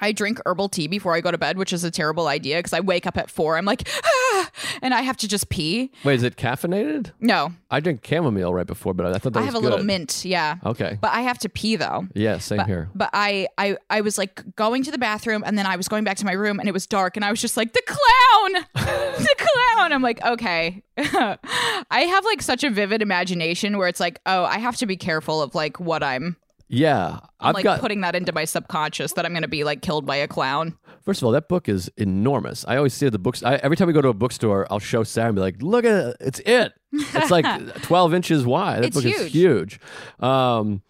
[0.00, 2.72] I drink herbal tea before I go to bed, which is a terrible idea because
[2.72, 3.56] I wake up at four.
[3.56, 4.50] I'm like, ah,
[4.82, 5.92] and I have to just pee.
[6.02, 7.12] Wait, is it caffeinated?
[7.20, 10.24] No, I drink chamomile right before, but I thought that I have a little mint.
[10.24, 10.56] Yeah.
[10.66, 10.98] Okay.
[11.00, 12.08] But I have to pee though.
[12.14, 12.88] Yeah, same But, here.
[12.94, 16.02] but I, I I was like going to the bathroom and then I was going
[16.04, 18.66] back to my room and it was dark and I was just like the clown
[18.74, 24.20] the clown I'm like okay I have like such a vivid imagination where it's like
[24.26, 26.36] oh I have to be careful of like what I'm
[26.68, 27.80] Yeah, I'm I've like got.
[27.80, 31.20] putting that into my subconscious that I'm gonna be like killed by a clown First
[31.20, 32.64] of all, that book is enormous.
[32.66, 33.42] I always see the books.
[33.42, 35.84] I, every time we go to a bookstore, I'll show Sarah and be like, "Look
[35.84, 36.16] at it!
[36.18, 36.72] It's it!
[36.92, 37.44] It's like
[37.82, 38.82] 12 inches wide.
[38.82, 39.32] That It's book is huge.
[39.32, 39.80] huge."
[40.18, 40.80] Um,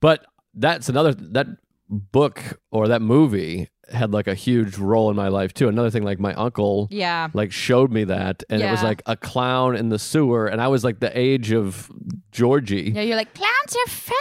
[0.00, 1.48] but that's another that
[1.88, 5.68] book or that movie had like a huge role in my life too.
[5.68, 9.16] Another thing, like my uncle, yeah like showed me that, and it was like a
[9.16, 11.90] clown in the sewer, and I was like the age of
[12.30, 12.92] Georgie.
[12.94, 14.16] yeah you're like clowns are fun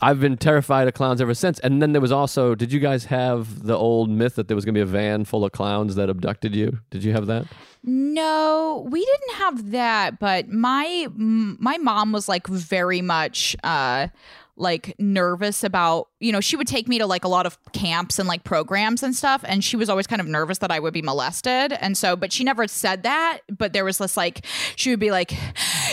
[0.00, 1.58] I've been terrified of clowns ever since.
[1.60, 4.64] And then there was also, did you guys have the old myth that there was
[4.64, 6.80] going to be a van full of clowns that abducted you?
[6.90, 7.46] Did you have that?
[7.82, 14.08] No, we didn't have that, but my m- my mom was like very much uh
[14.56, 18.18] like nervous about, you know, she would take me to like a lot of camps
[18.18, 20.94] and like programs and stuff and she was always kind of nervous that I would
[20.94, 21.72] be molested.
[21.74, 24.44] And so but she never said that, but there was this like
[24.76, 25.32] she would be like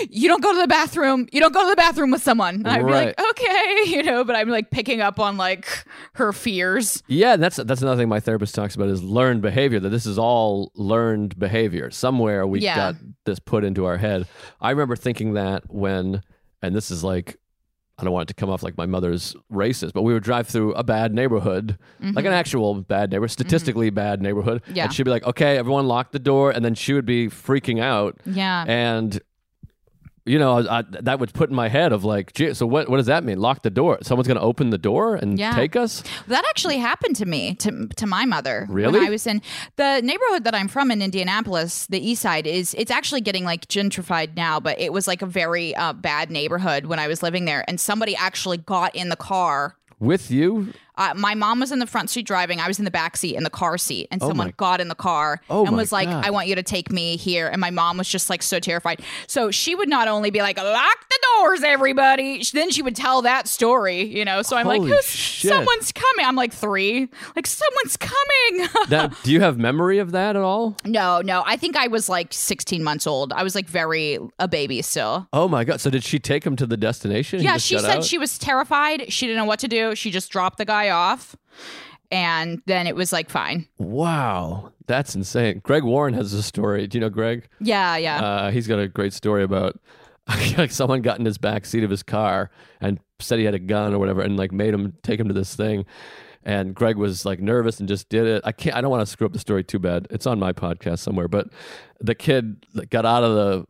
[0.10, 1.28] you don't go to the bathroom.
[1.32, 2.56] You don't go to the bathroom with someone.
[2.56, 5.67] And I'd be like, "Okay," you know, but I'm like picking up on like
[6.13, 7.04] her fears.
[7.08, 9.80] Yeah, that's that's another thing my therapist talks about is learned behavior.
[9.80, 11.91] That this is all learned behavior.
[11.91, 12.76] Somewhere we Yeah.
[12.76, 12.95] got
[13.26, 14.28] this put into our head.
[14.60, 16.21] I remember thinking that when,
[16.62, 17.38] and this is like,
[17.97, 20.47] I don't want it to come off like my mother's racist, but we would drive
[20.47, 24.63] through a bad neighborhood, like an actual bad neighborhood, statistically bad neighborhood.
[24.63, 24.75] Mm-hmm.
[24.75, 24.84] Yeah.
[24.86, 27.79] and she'd be like, "Okay, everyone, lock the door," and then she would be freaking
[27.79, 28.19] out.
[28.25, 28.65] Yeah.
[28.67, 29.21] and
[30.26, 32.98] you know I, that would put in my head of like gee, so what what
[32.98, 35.56] does that mean lock the door someone's going to open the door and Yeah.
[35.56, 38.66] take us That actually happened to me, to to my mother.
[38.70, 39.00] Really?
[39.00, 39.42] When I was in
[39.76, 43.68] the neighborhood that I'm from in Indianapolis, the East Side is it's actually getting like
[43.68, 47.46] gentrified now, but it was like a very uh, bad neighborhood when I was living
[47.46, 49.76] there, and somebody actually got in the car.
[50.00, 52.60] with you Uh, my mom was in the front seat driving.
[52.60, 54.79] I was in the back seat in the car seat, and Oh someone my- got
[54.82, 56.25] in the car Oh and was like, God.
[56.25, 59.01] "I want you to take me here." And my mom was just like so terrified.
[59.27, 63.21] So she would not only be like, "Lock the doors, everybody," then she would tell
[63.23, 64.41] that story, you know.
[64.41, 68.67] So I'm Holy like, "Who's someone's coming?" I'm like three, like someone's coming.
[68.89, 72.08] that do you have memory of that at all no, no, I think I was
[72.10, 73.34] like 16 months old.
[73.34, 75.27] I was like very a baby still.
[75.34, 78.03] oh my god so did she take him to the destination Yeah, she said out?
[78.03, 79.12] she was terrified.
[79.12, 79.95] She didn't know what to do.
[79.95, 81.36] She just dropped the guy off.
[82.12, 83.67] And then it was like fine.
[83.78, 84.72] wow.
[84.86, 85.62] That's insane.
[85.63, 86.88] Greg warren has a story.
[86.88, 87.48] Do you know greg?
[87.62, 88.22] Yeah, yeah.
[88.22, 89.80] uh, he's got a great story about
[90.58, 93.60] like someone got in his back seat of his car and said he had a
[93.60, 95.86] gun or whatever and like made him take him to this thing.
[96.43, 98.41] And greg was like nervous and just did it.
[98.43, 100.08] I can't i don't want to screw up the story too bad.
[100.10, 101.30] It's on my podcast somewhere.
[101.30, 101.48] But
[102.02, 103.65] the kid got out of the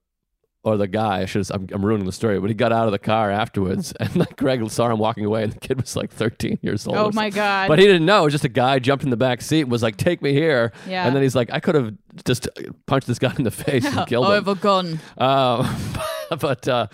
[0.63, 2.91] or the guy i should I'm, I'm ruining the story but he got out of
[2.93, 6.11] the car afterwards and like greg saw him walking away and the kid was like
[6.11, 7.67] 13 years old oh my god.
[7.67, 8.21] But he didn't know.
[8.21, 10.31] It was just a guy jumped in the back seat and was like, "Take me
[10.33, 11.05] here." Yeah.
[11.05, 11.93] And then he's like, "I could have
[12.25, 12.47] just
[12.85, 14.99] punched this guy in the face and killed I him." have a gun.
[15.17, 15.67] Um,
[16.39, 16.87] but uh,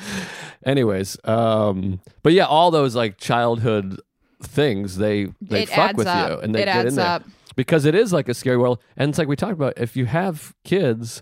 [0.66, 4.00] anyways, um, but yeah, all those like childhood
[4.42, 6.30] things they they It fuck with up.
[6.30, 7.06] you and they It get in there.
[7.06, 7.24] up.
[7.56, 8.80] because it is like a scary world.
[8.98, 11.22] And it's like we talked about if you have kids,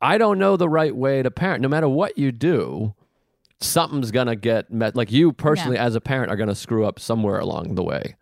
[0.00, 1.62] I don't know the right way to parent.
[1.62, 2.94] No matter what you do,
[3.60, 4.94] something's gonna get met.
[4.94, 8.16] Like you personally, as a parent, are gonna screw up somewhere along the way.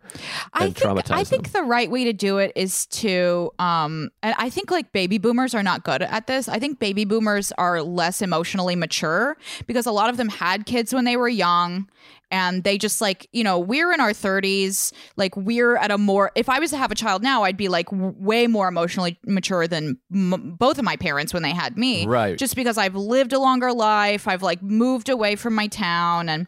[0.53, 0.77] I think
[1.11, 4.91] I think the right way to do it is to um and I think like
[4.93, 6.47] baby boomers are not good at this.
[6.47, 9.35] I think baby boomers are less emotionally mature
[9.67, 11.89] because a lot of them had kids when they were young
[12.35, 16.31] and they just like, you know, we're in our 30s, like we're at a more
[16.35, 19.17] if I was to have a child now, I'd be like w- way more emotionally
[19.25, 22.05] mature than m- both of my parents when they had me.
[22.05, 22.37] Right.
[22.37, 26.47] Just because I've lived a longer life, I've like moved away from my town and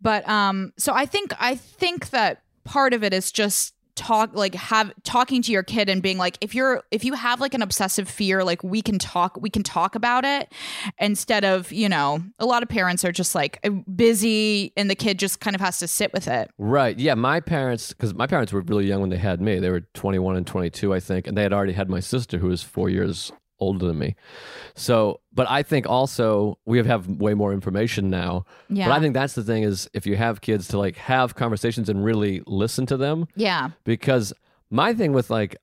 [0.00, 4.54] but um so I think I think that part of it is just talk like
[4.54, 7.62] have talking to your kid and being like if you're if you have like an
[7.62, 10.52] obsessive fear like we can talk we can talk about it
[10.98, 14.94] instead of you know a lot of parents are just like uh, busy and the
[14.94, 16.98] kid just kind of has to sit with it Right.
[16.98, 17.14] Yeah.
[17.14, 19.58] My parents, because my parents were really young when they had me.
[19.58, 21.26] They were 21 and 22, I think.
[21.26, 24.14] And they had already had my sister, who was four years older than me.
[24.74, 28.44] So, but I think also we have, have way more information now.
[28.68, 31.34] yeah But I think that's the thing is if you have kids to like have
[31.34, 34.32] conversations and really listen to them, yeah because
[34.70, 35.56] my thing with like,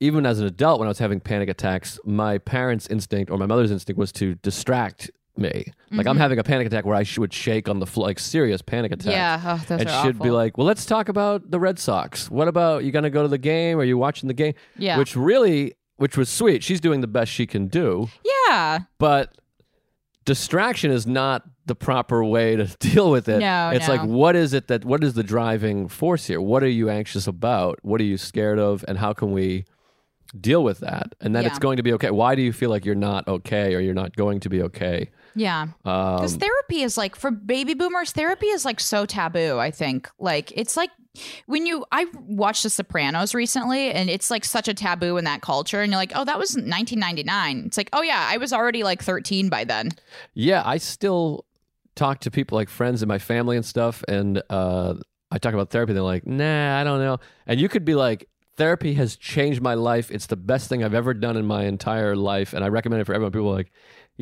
[0.00, 3.46] even as an adult, when I was having panic attacks, my parents' instinct or my
[3.46, 5.72] mother's instinct was to distract me.
[5.90, 6.20] Like I'm mm-hmm.
[6.20, 8.92] having a panic attack where I sh- would shake on the floor, like serious panic
[8.92, 10.32] attack yeah oh, those and are should be awful.
[10.32, 12.30] like, well, let's talk about the Red Sox.
[12.30, 13.78] What about you going to go to the game?
[13.78, 14.54] Are you watching the game?
[14.76, 14.98] Yeah.
[14.98, 16.62] Which really, which was sweet.
[16.62, 19.34] She's doing the best she can do, yeah but
[20.24, 23.38] distraction is not the proper way to deal with it.
[23.40, 23.94] No, it's no.
[23.94, 26.40] like, what is it that, what is the driving force here?
[26.40, 27.78] What are you anxious about?
[27.82, 28.84] What are you scared of?
[28.88, 29.64] And how can we
[30.40, 31.14] deal with that?
[31.20, 31.48] And then Yeah.
[31.50, 32.10] it's going to be okay.
[32.10, 35.10] Why do you feel like you're not okay or you're not going to be okay?
[35.34, 39.70] yeah Um, because therapy is like for baby boomers therapy is like so taboo i
[39.70, 40.90] think like it's like
[41.46, 45.42] when you i watched the sopranos recently and it's like such a taboo in that
[45.42, 48.82] culture and you're like oh that was 1999 it's like oh yeah i was already
[48.82, 49.90] like 13 by then
[50.34, 51.44] Yeah, I still
[51.94, 54.94] talk to people like friends in my family and stuff, and uh,
[55.30, 55.92] I talk about therapy.
[55.92, 59.74] They're like, "Nah, I don't know." And you could be like, "Therapy has changed my
[59.74, 60.10] life.
[60.10, 63.04] It's the best thing I've ever done in my entire life, and I recommend it
[63.04, 63.72] for everyone." People are like,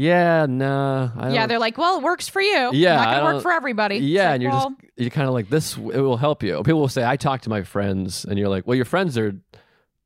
[0.00, 3.42] "Yeah, nah, I yeah they're like well it works for you Yeah, not gonna work
[3.42, 5.76] for everybody yeah," like, and you're well, just you're kind of like this.
[5.76, 6.62] It will help you.
[6.62, 9.32] People will say, "I talk to my friends," and you're like, "Well, your friends are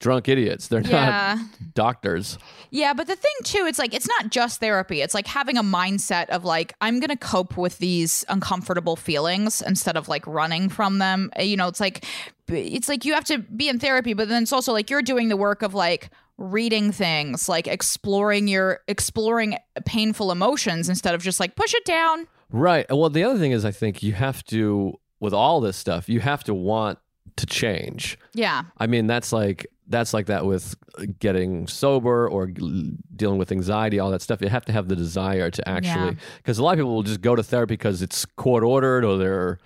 [0.01, 0.69] drunk idiots.
[0.69, 2.39] They're yeah not doctors."
[2.71, 5.01] Yeah, but the thing too, it's like it's not just therapy.
[5.01, 9.63] It's like having a mindset of like I'm going to cope with these uncomfortable feelings
[9.63, 11.31] instead of like running from them.
[11.39, 12.05] Uh, You know, it's like
[12.49, 15.29] it's like you have to be in therapy, but then it's also like you're doing
[15.29, 21.41] the work of like reading things, like exploring your exploring painful emotions instead of just
[21.41, 22.27] like push it down.
[22.51, 22.87] Right.
[22.91, 26.21] Well, the other thing is, I think you have to, with all this stuff, you
[26.21, 26.99] have to want
[27.37, 28.19] to change.
[28.33, 28.65] Yeah.
[28.79, 30.75] I mean, that's like that's like that with
[31.19, 34.41] getting sober or dealing with anxiety, all that stuff.
[34.41, 37.21] You have to have the desire to actually, because a lot of people will just
[37.21, 39.59] go to therapy because it's court ordered or their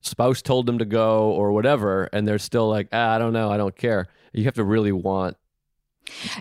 [0.00, 3.50] spouse told them to go or whatever, and they're still like, ah, I don't know,
[3.50, 4.06] I don't care.
[4.32, 5.36] You have to really want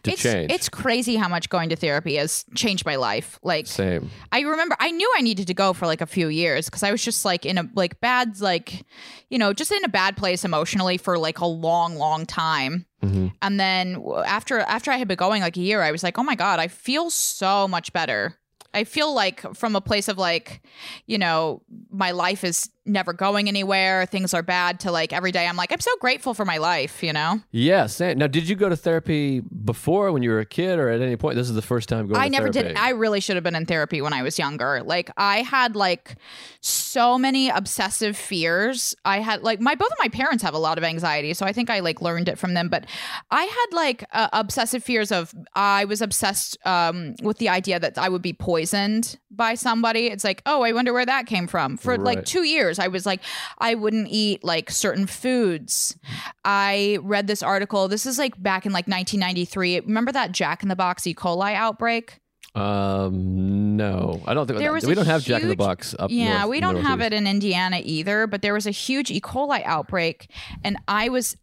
[0.03, 0.51] it's change.
[0.51, 3.39] it's crazy how much going to therapy has changed my life.
[3.43, 4.09] Like Same.
[4.31, 6.91] I remember I knew I needed to go for like a few years because I
[6.91, 8.85] was just like in a like bad like
[9.29, 12.85] you know just in a bad place emotionally for like a long long time.
[13.03, 13.33] Mhm.
[13.41, 16.23] And then after after I had been going like a year, I was like, "Oh
[16.23, 18.37] my god, I feel so much better."
[18.73, 20.61] I feel like from a place of like,
[21.07, 25.47] you know, my life is never going anywhere, things are bad to like every day
[25.47, 27.41] I'm like, I'm so grateful for my life, you know?
[27.51, 27.87] Yeah.
[27.99, 31.15] Now, did you go to therapy before when you were a kid or at any
[31.15, 31.35] point?
[31.35, 32.69] This is the first time going I never therapy.
[32.69, 32.77] did.
[32.77, 34.83] I really should have been in therapy when I was younger.
[34.83, 36.15] Like I had like
[36.61, 38.95] so many obsessive fears.
[39.05, 41.53] I had like my both of my parents have a lot of anxiety, so I
[41.53, 42.69] think I like learned it from them.
[42.69, 42.85] But
[43.31, 47.97] I had like uh, obsessive fears of I was obsessed um, with the idea that
[47.97, 50.07] I would be poisoned by somebody.
[50.07, 51.77] It's like oh, I wonder where that came from.
[51.77, 52.25] For like Right.
[52.25, 52.43] two
[52.77, 53.21] years, I was like
[53.59, 55.97] I wouldn't eat like certain foods.
[56.43, 57.87] I read this article.
[57.87, 59.81] This is like back in like 1993.
[59.81, 61.13] Remember that Jack in the Box E.
[61.13, 62.19] coli outbreak?
[62.55, 66.09] Um, no, I don't think There was we don't have Jack in the Box up.
[66.09, 69.19] Yeah, north- we don't have it in Indiana either, but there was a huge E.
[69.19, 70.29] coli outbreak
[70.63, 71.35] and I was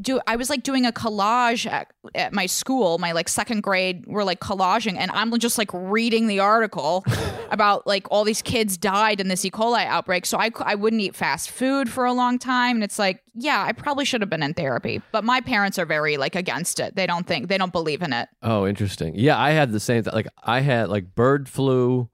[0.00, 4.04] do I was like doing a collage at, at my school, my like second grade,
[4.06, 7.04] we're like collaging and I'm just like reading the article
[7.50, 9.50] about like all these kids died in this E.
[9.50, 10.26] coli outbreak.
[10.26, 12.76] So I, I wouldn't eat fast food for a long time.
[12.76, 15.86] And it's like, yeah, I probably should have been in therapy, but my parents are
[15.86, 16.94] very like against it.
[16.94, 18.28] They don't think, they don't believe in it.
[18.42, 19.14] Oh, interesting.
[19.16, 20.04] Yeah, I had the same.
[20.04, 22.08] Th- like I had like bird flu.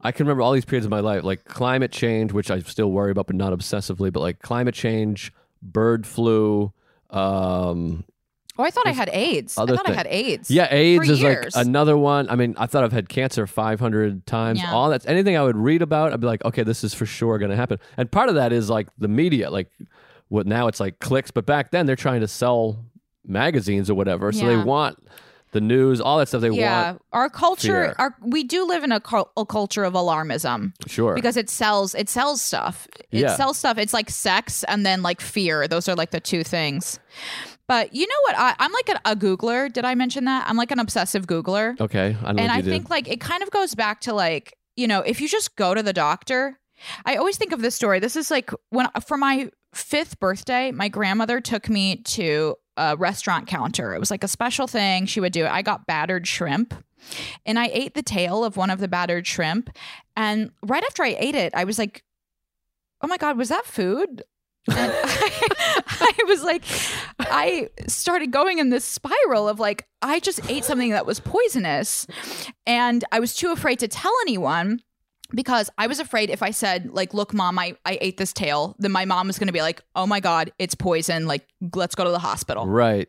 [0.00, 2.90] I can remember all these periods of my life, like climate change, which I still
[2.90, 4.12] worry about, but not obsessively.
[4.12, 6.72] But like climate change, bird flu,
[7.10, 8.04] um,
[8.60, 9.56] Oh, I thought I had AIDS.
[9.56, 10.50] I other thought I had AIDS.
[10.50, 11.54] Yeah, AIDS is years.
[11.54, 12.28] like another one.
[12.28, 14.58] I mean, I thought I've had cancer 500 times.
[14.60, 14.72] Yeah.
[14.72, 17.38] All that's anything I would read about, I'd be like, okay, this is for sure
[17.38, 17.78] going to happen.
[17.96, 19.70] And part of that is like the media, like
[20.26, 22.84] what now it's like clicks, but back then they're trying to sell
[23.24, 24.32] magazines or whatever.
[24.32, 24.56] So Yeah.
[24.56, 24.98] they want
[25.52, 26.40] the news, all that stuff.
[26.42, 26.60] They want.
[26.60, 26.90] yeah.
[26.92, 27.94] want, Our culture, fear.
[27.98, 31.14] our we do live in a, cul- a culture of alarmism sure.
[31.14, 32.86] because it sells it sells stuff.
[33.10, 33.36] It Yeah.
[33.36, 33.78] sells stuff.
[33.78, 35.66] It's like sex and then like fear.
[35.68, 36.98] Those are like the two things.
[37.66, 38.34] But you know what?
[38.38, 39.70] I, I'm like a, a Googler.
[39.72, 40.48] Did I mention that?
[40.48, 41.78] I'm like an obsessive Googler.
[41.80, 42.16] okay.
[42.24, 45.00] I know and I think like it kind of goes back to like you know
[45.00, 46.58] if you just go to the doctor.
[47.04, 47.98] I always think of this story.
[47.98, 53.46] This is like when for my fifth birthday, my grandmother took me to a restaurant
[53.46, 53.94] counter.
[53.94, 55.46] It was like a special thing she would do.
[55.46, 56.74] I got battered shrimp.
[57.46, 59.70] And I ate the tail of one of the battered shrimp.
[60.16, 62.02] And right after I ate it, I was like,
[63.02, 64.22] oh my God, was that food?
[64.68, 66.64] And I, I was like,
[67.20, 72.06] I started going in this spiral of like, I just ate something that was poisonous.
[72.66, 74.82] And I was too afraid to tell anyone
[75.34, 78.74] because I was afraid if I said, like, look, mom, I, I ate this tail,
[78.78, 81.26] then my mom was going to be like, oh my God, it's poison.
[81.26, 83.08] Like, let's go to the hospital right.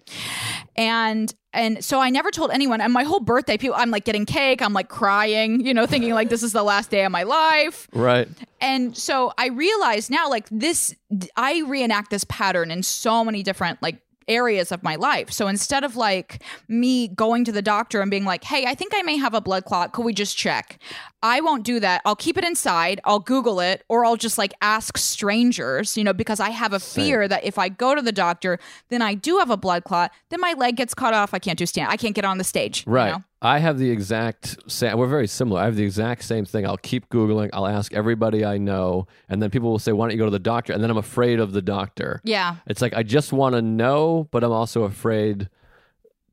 [0.75, 2.79] and and so I never told anyone.
[2.79, 6.13] And my whole birthday, people, I'm like getting cake, I'm like crying, you know, thinking
[6.13, 7.87] like this is the last day of my life.
[7.91, 8.27] Right.
[8.61, 10.93] And so I realize now, like this,
[11.35, 13.99] I reenact this pattern in so many different like
[14.29, 15.31] areas of my life.
[15.31, 18.93] So instead of like me going to the doctor and being like, hey, I think
[18.95, 19.91] I may have a blood clot.
[19.91, 20.79] Could we just check?
[21.21, 22.01] I won't do that.
[22.05, 23.01] I'll keep it inside.
[23.03, 26.79] I'll Google it or I'll just like ask strangers, you know, because I have a
[26.79, 28.57] fear that if I go to the doctor,
[28.89, 31.33] then I do have a blood clot, then my leg gets cut off.
[31.33, 31.91] I can't do stand.
[31.91, 32.85] I can't get on the stage.
[32.85, 33.11] you Right.
[33.11, 33.23] know?
[33.41, 34.97] I have the exact same.
[34.97, 35.61] We're very similar.
[35.61, 36.65] I have the exact same thing.
[36.65, 37.49] I'll keep Googling.
[37.53, 39.07] I'll ask everybody I know.
[39.29, 40.73] And then people will say, why don't you go to the doctor?
[40.73, 42.19] And then I'm afraid of the doctor.
[42.25, 42.57] Yeah.
[42.67, 45.49] It's like, I just want to know, but I'm also afraid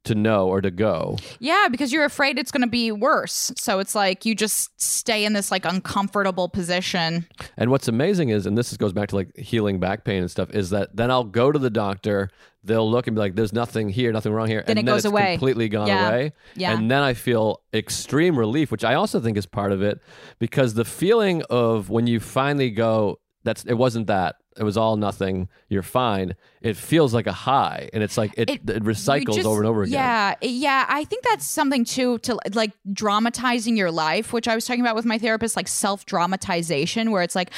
[0.03, 1.17] to know or to go.
[1.39, 3.53] Yeah, because you're afraid it's going to be worse.
[3.57, 7.27] So it's like you just stay in this like uncomfortable position.
[7.57, 10.51] And what's amazing is, and this goes back to like healing back pain and stuff,
[10.51, 12.31] is that then I'll go to the doctor.
[12.67, 14.91] They'll look and be like, "There's nothing here, nothing wrong here," And Then and it
[14.93, 15.35] goes it's away.
[15.37, 16.09] completely gone Yeah.
[16.09, 16.33] away.
[16.57, 16.73] Yeah.
[16.77, 20.01] And then I feel extreme relief, which I also think is part of it,
[20.39, 24.97] because the feeling of when you finally go, "That's it wasn't that." It was all
[24.97, 25.49] nothing.
[25.68, 26.34] You're fine.
[26.62, 29.68] It feels like a high, and it's like it, it, You recycles just- over and
[29.68, 29.92] over again.
[29.92, 30.86] Yeah, yeah.
[30.88, 34.97] I think that's something too to like dramatizing your life, which I was talking about
[34.97, 37.51] with my therapist, like self dramatization, where it's like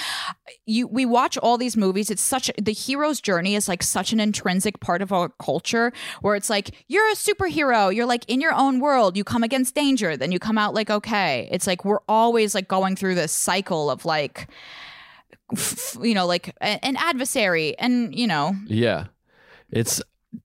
[0.67, 2.11] you we watch all these movies.
[2.11, 6.35] It's such the hero's journey is like such an intrinsic part of our culture, where
[6.35, 10.17] it's like you're a superhero, you're like in your own world, you come against danger,
[10.17, 11.49] then you come out like okay.
[11.53, 14.49] It's like we're always like going through this cycle of like.
[16.03, 19.07] You know, like a- an adversary, and you know, Yeah.
[19.71, 20.01] It's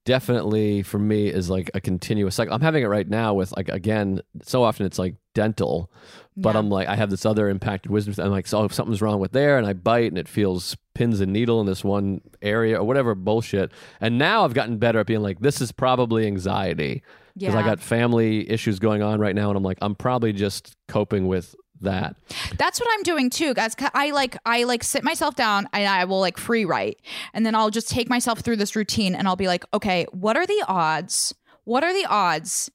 [0.05, 2.53] definitely for me is like a continuous cycle.
[2.53, 5.91] I'm having it right now with like again, so often it's like dental,
[6.37, 6.59] but Yeah.
[6.59, 8.13] I'm like I have this other impacted wisdom.
[8.23, 11.19] I'm like, so if something's wrong with there, and I bite and it feels pins
[11.21, 13.71] and needle in this one area or whatever bullshit.
[13.99, 17.01] And now I've gotten better at being like, this is probably anxiety
[17.35, 20.75] because I got family issues going on right now, and I'm like, I'm probably just
[20.87, 22.15] coping with that.
[22.57, 23.75] That's what I'm doing too, guys.
[23.93, 26.99] I like I like sit myself down and I will like free write,
[27.33, 30.35] and then I'll just take myself through this routine, and I'll be like, okay, what
[30.35, 31.33] are the odds?
[31.65, 32.69] What are the odds?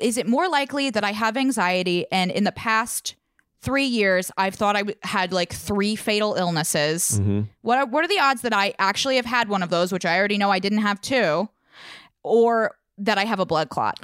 [0.00, 3.16] Is it more likely that I have anxiety, and in the past
[3.60, 7.18] three years, I've thought I w- had like three fatal illnesses?
[7.18, 9.90] hmm What are, what are the odds that I actually have had one of those,
[9.90, 11.48] which I already know I didn't have two,
[12.22, 13.98] or that I have a blood clot?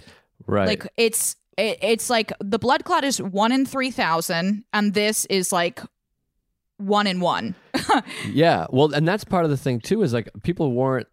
[0.46, 0.66] Right.
[0.66, 5.24] Like it's it, it's like the blood clot is one in three thousand, and this
[5.26, 5.80] is like
[6.78, 7.54] one in one.
[8.32, 10.02] Yeah, well, and that's part of the thing too.
[10.02, 11.08] Is like people weren't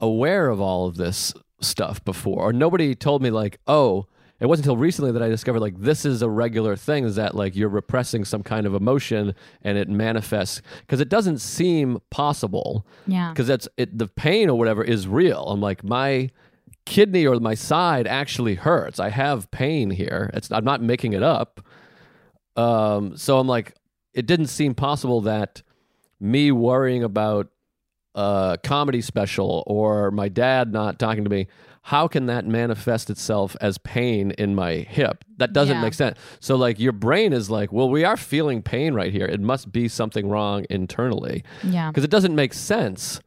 [0.00, 4.06] aware of all of this stuff before, or nobody told me like, oh,
[4.40, 7.04] it wasn't until recently that I discovered like this is a regular thing.
[7.04, 11.38] Is that like you're repressing some kind of emotion and it manifests because it doesn't
[11.38, 13.30] seem possible Yeah.
[13.30, 13.96] because that's it.
[13.98, 15.44] The pain or whatever is real.
[15.48, 16.30] I'm like my
[16.86, 19.00] kidney or my side actually hurts.
[19.00, 20.30] I have pain here.
[20.34, 21.60] It's I'm not making it up.
[22.56, 23.74] Um, so I'm like,
[24.12, 25.62] it didn't seem possible that
[26.20, 27.48] me worrying about
[28.14, 31.48] a comedy special or my dad not talking to me,
[31.82, 35.24] how can that manifest itself as pain in my hip?
[35.38, 35.82] That doesn't Yeah.
[35.82, 36.16] make sense.
[36.40, 39.26] So like your brain is like, well, we are feeling pain right here.
[39.26, 41.90] It must be something wrong internally Yeah.
[41.90, 43.20] because it doesn't make sense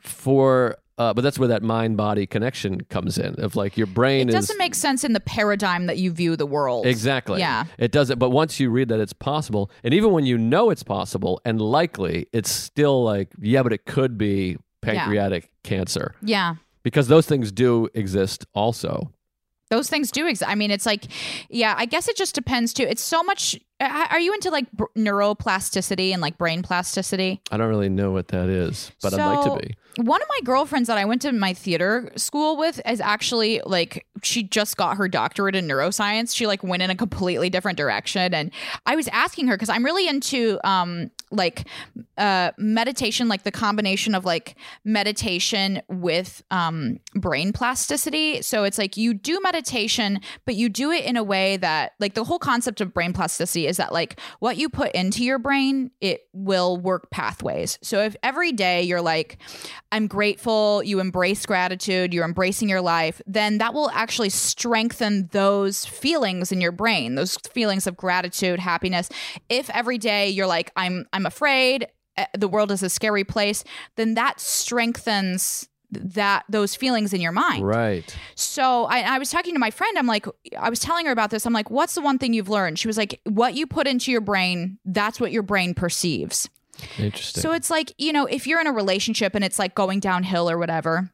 [0.00, 4.28] for uh, but that's where that mind body connection comes in of like your brain
[4.28, 6.86] It is doesn't make sense in the paradigm that you view the world.
[6.86, 7.64] exactly Yeah.
[7.78, 10.82] it doesn't but once you read that it's possible and even when you know it's
[10.82, 16.56] possible and likely it's still like yeah but it could be pancreatic cancer Yeah.
[16.82, 19.10] because those things do exist also.
[19.70, 20.48] Those things do exist.
[20.48, 21.04] I mean, it's like,
[21.48, 22.84] yeah, I guess it just depends too.
[22.84, 23.58] It's so much.
[23.80, 27.40] Uh, Are you into like br- neuroplasticity and like brain plasticity?
[27.50, 29.76] I don't really know what that is, but I'd like to be.
[29.96, 34.06] One of my girlfriends that I went to my theater school with is actually like
[34.22, 36.34] she just got her doctorate in neuroscience.
[36.34, 38.50] She like went in a completely different direction and
[38.86, 41.68] I was asking her cuz I'm really into um like
[42.18, 48.42] uh meditation like the combination of like meditation with um brain plasticity.
[48.42, 52.14] So it's like you do meditation but you do it in a way that like
[52.14, 55.90] the whole concept of brain plasticity is that like what you put into your brain
[56.00, 57.78] it will work pathways.
[57.82, 59.38] So if every day you're like
[59.92, 65.84] I'm grateful, you embrace gratitude, you're embracing your life, then that will actually strengthen those
[65.84, 69.08] feelings in your brain, those feelings of gratitude, happiness.
[69.48, 71.86] If every day you're like I'm I'm afraid,
[72.16, 73.64] eh, the world is a scary place,
[73.96, 75.68] then that strengthens
[76.02, 77.66] that those feelings in your mind.
[77.66, 78.16] Right.
[78.34, 79.98] So I, I was talking to my friend.
[79.98, 80.26] I'm like,
[80.58, 81.46] I was telling her about this.
[81.46, 82.78] I'm like, what's the one thing you've learned?
[82.78, 86.48] She was like, what you put into your brain, that's what your brain perceives.
[86.98, 87.40] Interesting.
[87.40, 90.50] So it's like, you know, if you're in a relationship and it's like going downhill
[90.50, 91.10] or whatever,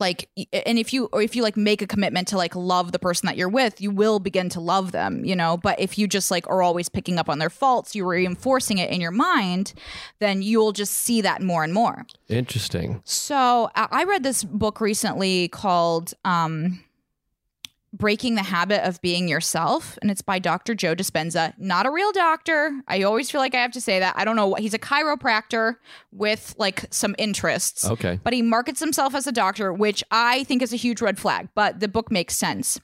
[0.00, 2.98] like and if you or if you like make a commitment to like love the
[2.98, 6.06] person that you're with, you will begin to love them, you know, but if you
[6.06, 9.74] just like are always picking up on their faults, you're reinforcing it in your mind,
[10.20, 12.06] then you'll just see that more and more.
[12.28, 13.00] Interesting.
[13.04, 16.84] So I I read this book recently called um
[17.92, 20.74] Breaking the Habit of Being Yourself, and it's by Dr.
[20.74, 21.54] Joe Dispenza.
[21.58, 22.80] Not a real doctor.
[22.86, 24.14] I always feel like I have to say that.
[24.16, 25.76] I don't know what he's a chiropractor
[26.12, 27.84] with like some interests.
[27.88, 28.20] Okay.
[28.22, 31.48] But he markets himself as a doctor, which I think is a huge red flag,
[31.54, 32.78] but the book makes sense.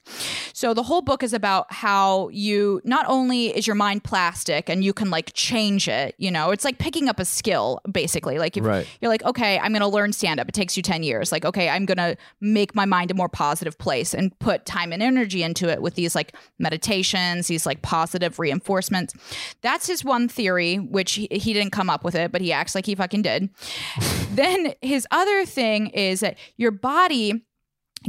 [0.53, 4.83] So the whole book is about how you not only is your mind plastic and
[4.83, 8.39] you can like change it, you know, it's like picking up a skill basically.
[8.39, 8.87] Like if Right.
[9.01, 10.49] you're like, okay, I'm going to learn stand up.
[10.49, 11.31] It takes you 10 years.
[11.31, 14.91] Like, okay, I'm going to make my mind a more positive place and put time
[14.95, 19.13] and energy into it with these like meditations, these like positive reinforcements.
[19.61, 22.73] That's his one theory, which he, he didn't come up with it, but he acts
[22.73, 23.49] like he fucking did.
[24.31, 27.45] then his other thing is that your body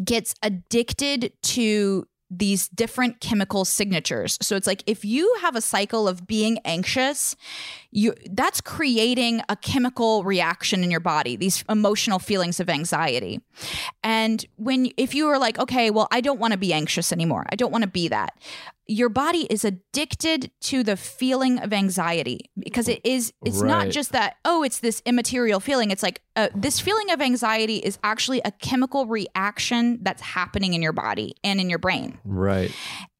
[0.03, 4.37] gets addicted to these different chemical signatures.
[4.43, 7.37] So it's like if you have a cycle of being anxious,
[7.91, 13.41] you that's creating a chemical reaction in your body, these emotional feelings of anxiety.
[14.03, 17.47] And when if you are like, okay, well, I don't want to be anxious anymore.
[17.51, 18.37] I don't want to be that.
[18.89, 24.13] Your body is addicted to the feeling of anxiety because it is it's not just
[24.13, 25.91] that oh, it's this immaterial feeling.
[25.91, 30.83] It's like uh, this feeling of anxiety is actually a chemical reaction that's happening in
[30.83, 32.71] your body and in your brain Right.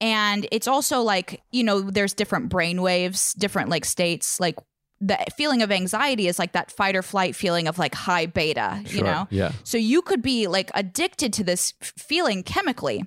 [0.01, 4.57] and it's also like you know there's different brain waves different like states like
[5.01, 8.81] the feeling of anxiety is like that fight or flight feeling of like high beta
[8.85, 9.05] you Sure.
[9.05, 9.53] know Yeah.
[9.65, 13.05] so you could be like addicted to this f- feeling chemically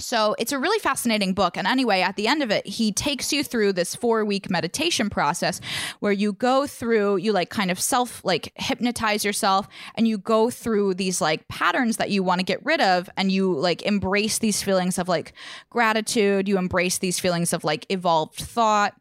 [0.00, 1.56] so it's a really fascinating book.
[1.56, 5.08] And anyway, at the end of it, he takes you through this four week meditation
[5.08, 5.60] process
[6.00, 10.50] where you go through, you like kind of self like hypnotize yourself and you go
[10.50, 13.08] through these like patterns that you want to get rid of.
[13.16, 15.32] And you like embrace these feelings of like
[15.70, 16.48] gratitude.
[16.48, 18.94] You embrace these feelings of like evolved thought.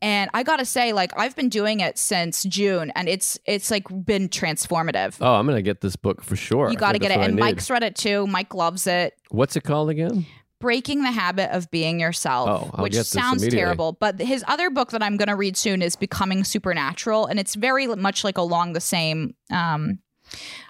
[0.00, 3.84] And I gotta say, like I've been doing it since June and it's it's like
[4.04, 5.16] been transformative.
[5.20, 6.70] Oh, I'm gonna get this book for sure.
[6.70, 7.18] You got to get it.
[7.18, 7.36] And.
[7.36, 8.26] Mike's read it too.
[8.26, 9.14] Mike loves it.
[9.30, 10.26] What's it called again?
[10.60, 13.96] Breaking the Habit of Being Yourself, Oh, I'll which get this sounds terrible.
[13.98, 17.56] But his other book that I'm going to read soon is Becoming Supernatural, and it's
[17.56, 19.98] very much like along the same, um,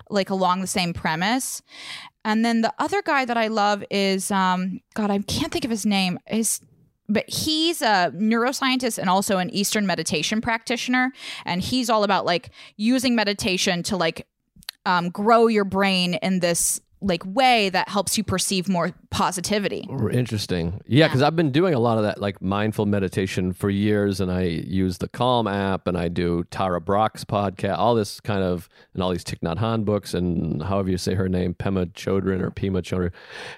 [0.09, 1.61] like along the same premise.
[2.25, 5.71] And then the other guy that I love is, um, God, I can't think of
[5.71, 6.19] his name.
[6.27, 6.61] His
[7.13, 11.13] but he's a neuroscientist and also an Eastern meditation practitioner,
[11.45, 14.27] and he's all about like using meditation to like
[14.87, 19.87] um, grow your brain in this like way that helps you perceive more positivity.
[20.13, 20.81] Interesting.
[20.87, 24.31] Yeah, because I've been doing a lot of that like mindful meditation for years, and
[24.31, 28.69] I use the Calm app, and I do Tara Brach's podcast, all this kind of,
[28.95, 32.41] and all these Thich Nhat Hanh books, and however you say her name, Pema Chodron
[32.41, 33.13] or Pema Chodron,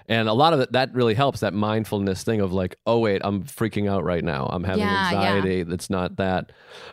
[0.08, 3.20] and a lot of it that really helps that mindfulness thing of like, oh wait,
[3.24, 5.16] I'm freaking out right now, I'm having Yeah, yeah.
[5.18, 5.62] anxiety.
[5.64, 6.50] That's not that,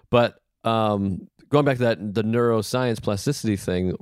[0.09, 3.95] but um, going back to that the neuroscience plasticity thing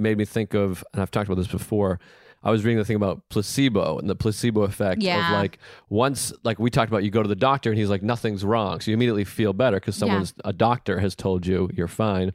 [0.00, 2.00] made me think of, and I've talked about this before.
[2.42, 5.26] I was reading the thing about placebo and the placebo effect Yeah.
[5.34, 5.58] of like
[5.90, 8.80] once, like we talked about, you go to the doctor and he's like, nothing's wrong.
[8.80, 12.32] So you immediately feel better because someone's, a doctor has told you you're fine.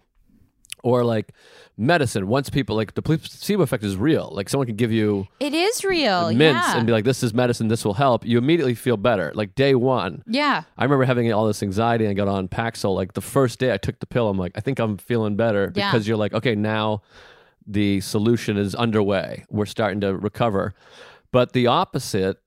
[0.83, 1.31] Or like
[1.75, 4.29] medicine, once people, like the placebo effect is real.
[4.31, 6.27] Like someone can give you It is real.
[6.31, 6.77] mints yeah.
[6.77, 8.23] and be like, this is medicine, this will help.
[8.23, 9.31] You immediately feel better.
[9.33, 10.21] Like day one.
[10.27, 10.61] yeah.
[10.77, 12.93] I remember having all this anxiety and I got on Paxil.
[12.93, 15.71] Like the first day I took the pill, I'm like, I think I'm feeling better
[15.73, 15.89] Yeah.
[15.91, 17.01] because you're like, okay, now
[17.65, 19.45] the solution is underway.
[19.49, 20.73] We're starting to recover.
[21.31, 22.37] But the opposite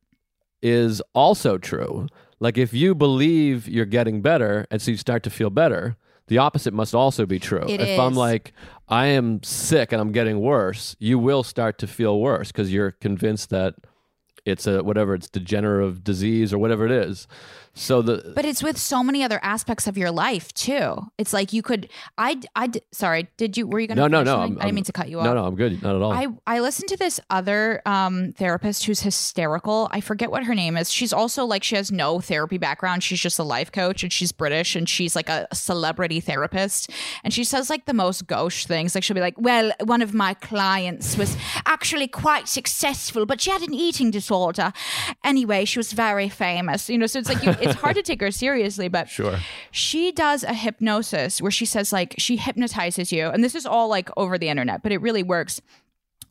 [0.63, 2.07] is also true.
[2.41, 5.97] Like if you believe you're getting better and so you start to feel better,
[6.29, 7.65] the opposite must also be true.
[7.67, 8.53] It if I'm like
[8.89, 12.93] I am sick and I'm getting worse, you will start to feel worse because you're
[12.93, 13.75] convinced that
[14.45, 17.27] it's a whatever it's degenerative disease or whatever it is.
[17.79, 20.97] So the But it's with so many other aspects of your life too.
[21.17, 21.89] It's like you could.
[22.19, 22.41] I.
[22.57, 22.71] I.
[22.93, 23.29] Sorry.
[23.37, 23.67] Did you?
[23.67, 24.03] Were you going to?
[24.03, 25.25] no no no I I'm, didn't I'm- mean to cut you off.
[25.25, 26.13] No no I'm good not at all.
[26.13, 29.89] I, I listened to this other um, therapist who's hysterical.
[29.93, 30.91] I forget what her name is.
[30.93, 33.03] She's also like, she has no therapy background.
[33.05, 36.91] She's just a life coach and she's British and she's like a celebrity therapist.
[37.23, 38.95] And she says like the most gauche things.
[38.95, 43.51] Like she'll be like, well, one of my clients was actually quite successful, but she
[43.51, 44.73] had an eating disorder.
[45.25, 46.89] Anyway, she was very famous.
[46.91, 49.39] You know, so it's like, you, it's hard to take her seriously, but sure.
[49.71, 53.29] she does a hypnosis where she says like she hypnotizes you.
[53.29, 55.61] And this is all like over the internet but it really works.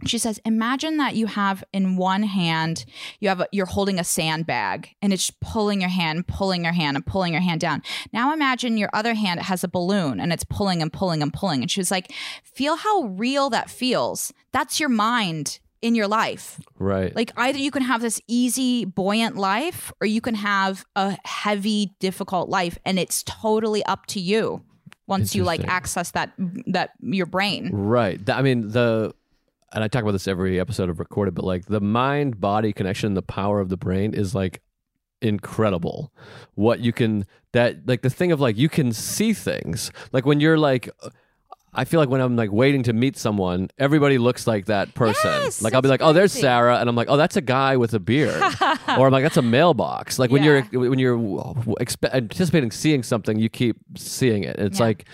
[0.06, 2.86] She says imagine that you have in one hand
[3.20, 6.98] you have a, you're holding a sandbag and it's pulling your hand pulling your hand
[6.98, 7.82] and pulling your hand down.
[8.14, 11.62] Now imagine your other hand has a balloon and it's pulling and pulling and pulling.
[11.62, 12.12] And she was like
[12.44, 14.32] feel how real that feels.
[14.52, 17.16] That's your mind in your life Right.
[17.16, 21.96] like either you can have this easy, buoyant life, or you can have a heavy,
[22.00, 24.64] difficult life, and it's totally up to you.
[25.08, 26.34] Once you like access that
[26.68, 27.70] that your brain.
[27.72, 28.20] Right.
[28.30, 29.14] I mean, the,
[29.72, 33.14] and I talk about this every episode of Recorded, but like the mind body connection,
[33.14, 34.62] the power of the brain is like
[35.22, 36.12] incredible.
[36.56, 39.92] What you can, that, like the thing of like, you can see things.
[40.12, 40.90] Like when you're like,
[41.74, 45.30] I feel like when I'm like waiting to meet someone, everybody looks like that person.
[45.44, 46.32] Yes, like I'll be like, "Oh, there's.
[46.32, 48.42] Sarah," and I'm like, "Oh, that's a guy with a beard,"
[48.98, 50.64] or I'm like, "That's a mailbox." Like when Yeah.
[50.72, 51.18] you're when you're
[51.80, 54.58] expe- anticipating seeing something, you keep seeing it.
[54.60, 54.86] It's Yeah.
[54.86, 55.06] like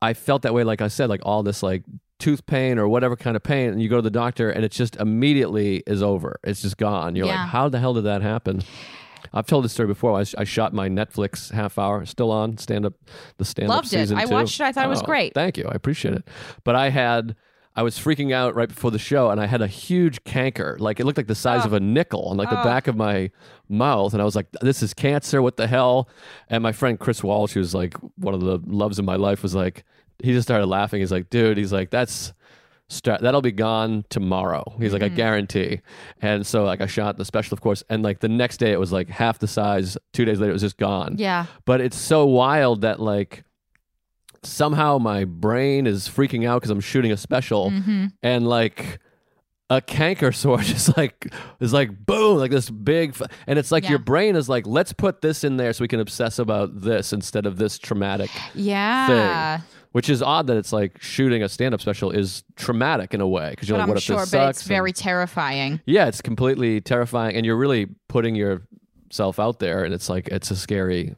[0.00, 1.82] I felt that way, like I said, like all this like
[2.18, 4.70] tooth pain or whatever kind of pain, and you go to the doctor, and it
[4.72, 6.38] just immediately is over.
[6.44, 7.16] It's just gone.
[7.16, 7.32] You're Yeah.
[7.42, 8.62] like, how the hell did that happen?
[9.32, 10.18] I've told this story before.
[10.18, 12.94] I, I shot my Netflix half hour, still on stand up,
[13.38, 13.86] the stand up season.
[13.86, 13.98] Loved it.
[14.06, 14.32] season I two.
[14.32, 14.64] watched it.
[14.64, 15.34] I thought it was Oh, great.
[15.34, 15.64] Thank you.
[15.64, 16.28] I appreciate it.
[16.64, 17.36] But I had.
[17.76, 20.76] I was freaking out right before the show, and I had a huge canker.
[20.78, 21.66] Like it looked like the size Oh.
[21.66, 22.62] of a nickel on like the oh.
[22.64, 23.32] back of my
[23.68, 25.42] mouth, and I was like, "This is cancer.
[25.42, 26.08] What the hell?"
[26.48, 29.56] And my friend Chris Walsh, who's like one of the loves of my life, was
[29.56, 29.84] like,
[30.22, 31.00] he just started laughing.
[31.00, 32.32] He's like, "Dude," he's like, "That's
[32.88, 35.16] start that'll be gone tomorrow." He's like, "I Mm-hmm.
[35.16, 35.80] guarantee."
[36.22, 38.80] And so like I shot the special, of course, and like the next day it
[38.80, 39.96] was like half the size.
[40.12, 41.46] Two days later, it was just gone Yeah.
[41.64, 43.44] but it's so wild that like
[44.42, 48.06] somehow my brain is freaking out because I'm shooting a special Mm-hmm.
[48.22, 48.98] and like
[49.70, 53.84] a canker sore just like is like boom like this big f- and it's like
[53.84, 53.90] Yeah.
[53.90, 57.14] your brain is like let's put this in there so we can obsess about this
[57.14, 59.60] instead of this traumatic Yeah.
[59.94, 63.50] Which is odd that it's like shooting a stand-up special is traumatic in a way
[63.50, 65.80] because you're But like I'm what if sure, this but sucks it's And- very terrifying.
[65.86, 70.50] yeah it's completely terrifying and you're really putting yourself out there and it's like it's
[70.50, 71.14] a scary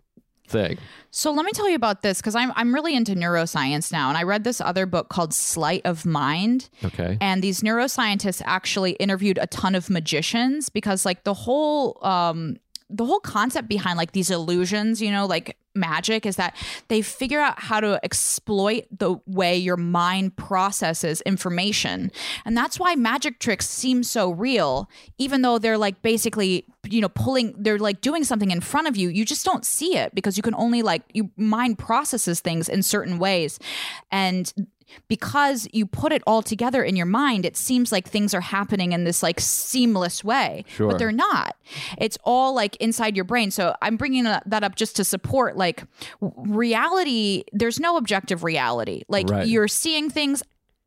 [0.48, 0.78] thing
[1.10, 4.16] So let me tell you about this because I'm I'm really into neuroscience now, and
[4.18, 6.68] I read this other book called Sleight of Mind.
[6.84, 12.58] okay and these neuroscientists actually interviewed a ton of magicians because like the whole um
[12.88, 16.56] the whole concept behind like these illusions you know like magic is that
[16.88, 22.10] they figure out how to exploit the way your mind processes information.
[22.44, 24.88] And that's why magic tricks seem so real.
[25.18, 28.96] Even though they're like basically you know pulling they're like doing something in front of
[28.96, 32.68] you you just don't see it because you can only like your mind processes things
[32.68, 33.58] in certain ways.
[34.10, 34.52] And
[35.08, 38.92] because you put it all together in your mind, it seems like things are happening
[38.92, 40.88] in this like seamless way, Sure.
[40.90, 41.56] but they're not.
[41.98, 43.50] It's all like inside your brain.
[43.50, 45.82] So I'm bringing that up just to support like
[46.20, 47.44] reality.
[47.52, 49.02] There's no objective reality.
[49.08, 49.46] Like Right.
[49.46, 50.42] you're seeing things.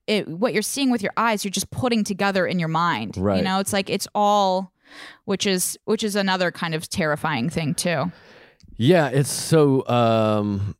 [0.07, 3.15] It, what you're seeing with your eyes, you're just putting together in your mind.
[3.17, 3.37] Right.
[3.37, 4.71] You know, it's like it's all,
[5.25, 8.11] which is which is another kind of terrifying thing too.
[8.75, 10.75] Yeah, it's so um,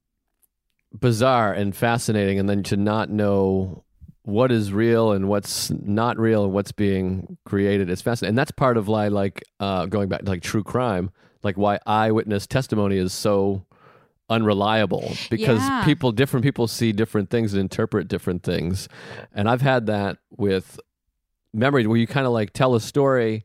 [0.98, 3.84] bizarre and fascinating, and then to not know
[4.24, 8.32] what is real and what's not real and what's being created is fascinating.
[8.32, 11.10] And that's part of why, like, uh, going back to like true crime,
[11.42, 13.66] like why eyewitness testimony is so
[14.30, 15.84] unreliable because Yeah.
[15.84, 18.88] people, different people see different things and interpret different things.
[19.34, 20.80] And I've had that with
[21.54, 23.44] memory where you kind of like tell a story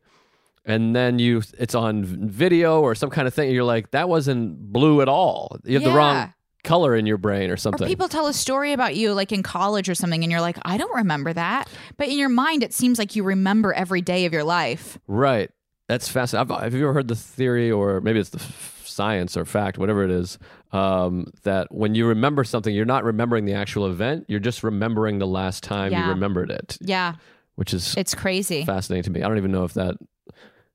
[0.67, 4.11] and then you it's on video or some kind of thing and you're like that
[4.11, 6.17] wasn't blue at all you have the wrong
[6.65, 9.43] color in your brain or Or something people tell a story about you like in
[9.43, 11.69] college or something, and you're like, I don't remember that.
[11.97, 14.99] But in your mind, it seems like you remember every day of your life.
[15.07, 15.51] right
[15.87, 19.37] that's fascinating I've, have you ever heard the theory or maybe it's the f- science
[19.37, 20.39] or fact, whatever it is,
[20.73, 24.25] um, that when you remember something, you're not remembering the actual event.
[24.29, 26.05] You're just remembering the last time Yeah.
[26.05, 27.17] you remembered it, Yeah,
[27.57, 28.65] which is it's crazy.
[28.65, 29.23] fascinating to me.
[29.23, 29.97] I don't even know if that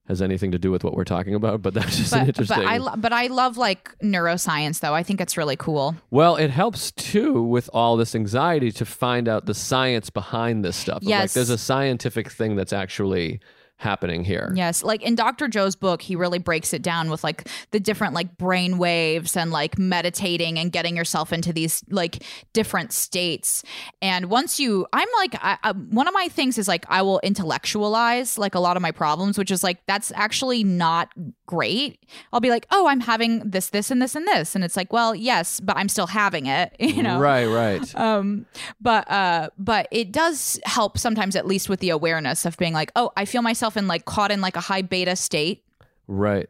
[0.10, 2.58] has anything to do with what we're talking about, but that's just an interesting.
[2.58, 4.94] but I lo- but I love like neuroscience though.
[4.96, 5.96] I think it's really cool.
[6.10, 10.76] well, it helps too with all this anxiety to find out the science behind this
[10.76, 10.98] stuff.
[10.98, 11.34] Of, Like, Yes.
[11.36, 13.40] there's a scientific thing that's actually
[13.80, 14.52] happening here.
[14.56, 15.48] Yes, like in Dr.
[15.48, 19.52] Joe's book, he really breaks it down with like the different like brain waves and
[19.52, 22.24] like meditating and getting yourself into these like
[22.54, 23.64] different states.
[24.02, 27.20] And once you, I'm like, I, I, one of my things is like I will
[27.22, 31.12] intellectualize like a lot of my problems, which is like that's actually not
[31.46, 32.04] great.
[32.32, 34.94] I'll be like, oh, I'm having this, this, and this, and this, and it's like,
[34.94, 37.20] well, yes, but I'm still having it, you know.
[37.20, 37.96] Right, right.
[38.10, 38.46] um
[38.82, 42.92] but uh but it does help sometimes at least with the awareness of being like
[42.96, 45.64] oh i feel myself in like caught in like a high beta state.
[46.08, 46.50] Right.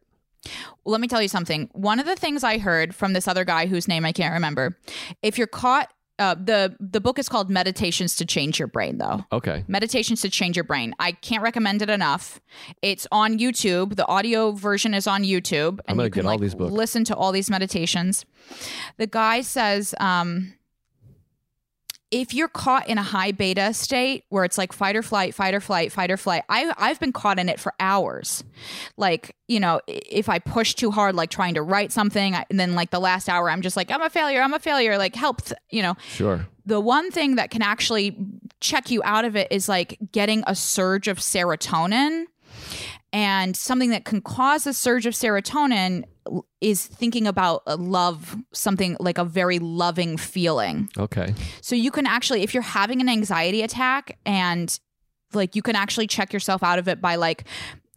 [0.86, 1.70] let me tell you something.
[1.74, 4.78] One of the things i heard from this other guy whose name i can't remember
[5.22, 9.24] if you're caught uh, the the book is called meditations to change your brain though.
[9.32, 9.64] Okay.
[9.68, 10.94] meditations to change your brain.
[11.00, 12.42] I can't recommend it enough.
[12.82, 13.96] It's on youtube.
[13.96, 16.74] The audio version is on youtube and gonna you can get all like these books.
[16.74, 18.26] listen to all these meditations.
[18.98, 20.54] The guy says um
[22.12, 25.54] if you're caught in a high beta state where it's like fight or flight, fight
[25.54, 28.44] or flight, fight or flight, I I've been caught in it for hours.
[28.98, 32.60] Like, you know, if I push too hard, like trying to write something, I- and
[32.60, 35.16] then like the last hour, I'm just like, I'm a failure, I'm a failure, like
[35.16, 35.96] help, you know.
[36.08, 36.48] Sure.
[36.66, 38.16] The one thing that can actually
[38.60, 42.26] check you out of it is like getting a surge of serotonin.
[43.12, 46.04] And something that can cause a surge of serotonin
[46.62, 50.90] is thinking about love, something like a very loving feeling.
[50.98, 51.34] Okay.
[51.62, 54.80] So you can actually, if you're having an anxiety attack and
[55.34, 57.46] like you can actually check yourself out of it by like,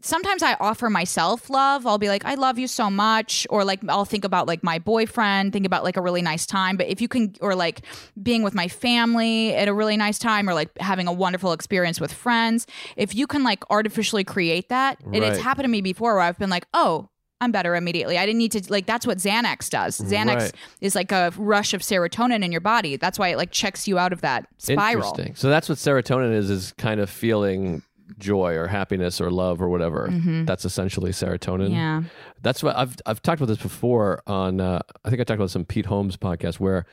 [0.04, 1.86] sometimes I offer myself love.
[1.86, 3.46] I'll be like, I love you so much.
[3.50, 6.76] Or like, I'll think about like my boyfriend, think about like a really nice time.
[6.76, 7.82] But if you can, or like
[8.20, 12.00] being with my family at a really nice time, or like having a wonderful experience
[12.00, 12.66] with friends,
[12.96, 16.38] if you can like artificially create that, and it's happened to me before where I've
[16.38, 17.08] been like, oh,
[17.42, 18.16] I'm better immediately.
[18.18, 19.98] I didn't need to like that's what Xanax does.
[20.00, 20.52] Xanax Right.
[20.80, 22.96] is like a rush of serotonin in your body.
[22.96, 25.08] That's why it like checks you out of that spiral.
[25.08, 25.34] Interesting.
[25.34, 27.82] So that's what serotonin is is kind of feeling
[28.18, 30.08] joy or happiness or love or whatever.
[30.46, 31.66] That's essentially serotonin.
[31.68, 31.74] Mm-hmm.
[31.74, 32.02] Yeah.
[32.42, 35.50] That's what I've I've talked about this before on uh, I think I talked about
[35.50, 36.84] some Pete Holmes podcast where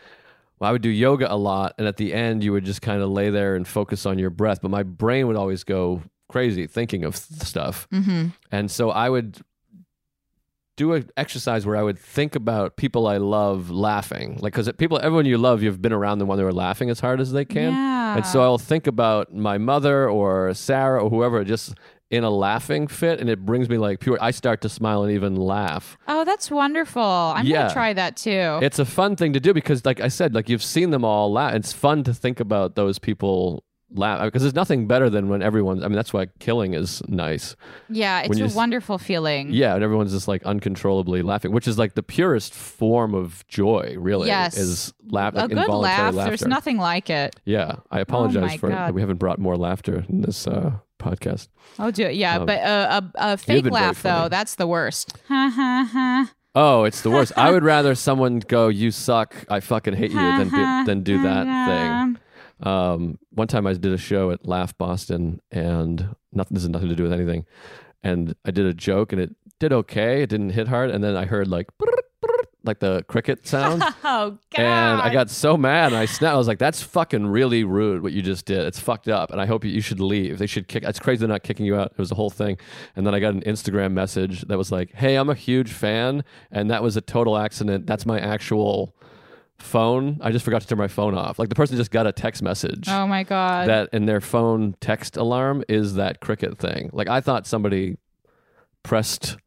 [0.62, 3.10] I would do yoga a lot and at the end you would just kind of
[3.10, 7.04] lay there and focus on your breath, but my brain would always go crazy thinking
[7.06, 7.88] of th- stuff.
[7.92, 8.28] Mm-hmm.
[8.52, 9.38] And so I would
[10.80, 14.40] do an exercise where I would think about people I love laughing.
[14.42, 17.02] Like, because people, everyone you love, you've been around them when they were laughing as
[17.02, 17.74] hard as they can.
[17.74, 18.16] Yeah.
[18.16, 21.74] And so I'll think about my mother or Sarah or whoever just
[22.10, 24.18] in a laughing fit, and it brings me like pure.
[24.22, 25.96] I start to smile and even laugh.
[26.08, 27.04] Oh, that's wonderful.
[27.04, 27.64] I'm Yeah.
[27.64, 28.60] gonna try that too.
[28.64, 31.32] It's a fun thing to do because, like I said, like you've seen them all
[31.32, 31.54] laugh.
[31.54, 35.84] It's fun to think about those people laugh because there's nothing better than when everyone's.
[35.84, 37.56] I mean, that's why killing is nice.
[37.90, 39.52] yeah, it's when a s- wonderful feeling.
[39.52, 43.96] Yeah, and everyone's just like uncontrollably laughing, which is like the purest form of joy.
[43.98, 44.58] Really, Yes.
[44.58, 45.34] is laugh.
[45.36, 46.14] Like a good laugh.
[46.14, 46.30] Laughter.
[46.30, 47.36] There's nothing like it.
[47.46, 48.94] Yeah, I my apologize for God.
[48.94, 51.48] we haven't brought more laughter in this uh, podcast.
[51.78, 52.16] I'll do it.
[52.16, 55.18] Yeah, Um, but uh, a, a fake laugh though, that's the worst.
[55.28, 56.32] Ha ha ha.
[56.56, 57.32] Oh, it's the worst.
[57.38, 61.22] I would rather someone go, "You suck, I fucking hate you," than be, than do
[61.22, 62.18] that thing.
[62.62, 66.56] Um, one time I did a show at Laugh Boston, and nothing.
[66.56, 67.46] This has nothing to do with anything.
[68.04, 70.24] And I did a joke, and it did okay.
[70.24, 71.68] It didn't hit hard, and then I heard like
[72.64, 73.84] like the cricket sound.
[74.04, 74.64] Oh God.
[74.64, 76.34] And I got so mad, and I snapped.
[76.34, 78.02] I was like, "That's fucking really rude.
[78.02, 78.66] What you just did.
[78.66, 80.40] It's fucked up, and I hope you, you should leave.
[80.40, 80.84] They should kick.
[80.84, 81.92] It's crazy they're not kicking you out.
[81.92, 82.58] It was a whole thing."
[82.96, 86.24] And then I got an Instagram message that was like, "Hey, I'm a huge fan,
[86.52, 87.86] and that was a total accident.
[87.86, 88.96] That's my actual
[89.60, 90.18] phone.
[90.22, 91.38] I just forgot to turn my phone off.
[91.40, 93.68] Like the person just got a text message." Oh my God.
[93.70, 96.90] that in their phone text alarm is that cricket thing.
[96.94, 97.98] Like I thought somebody
[98.84, 99.38] pressed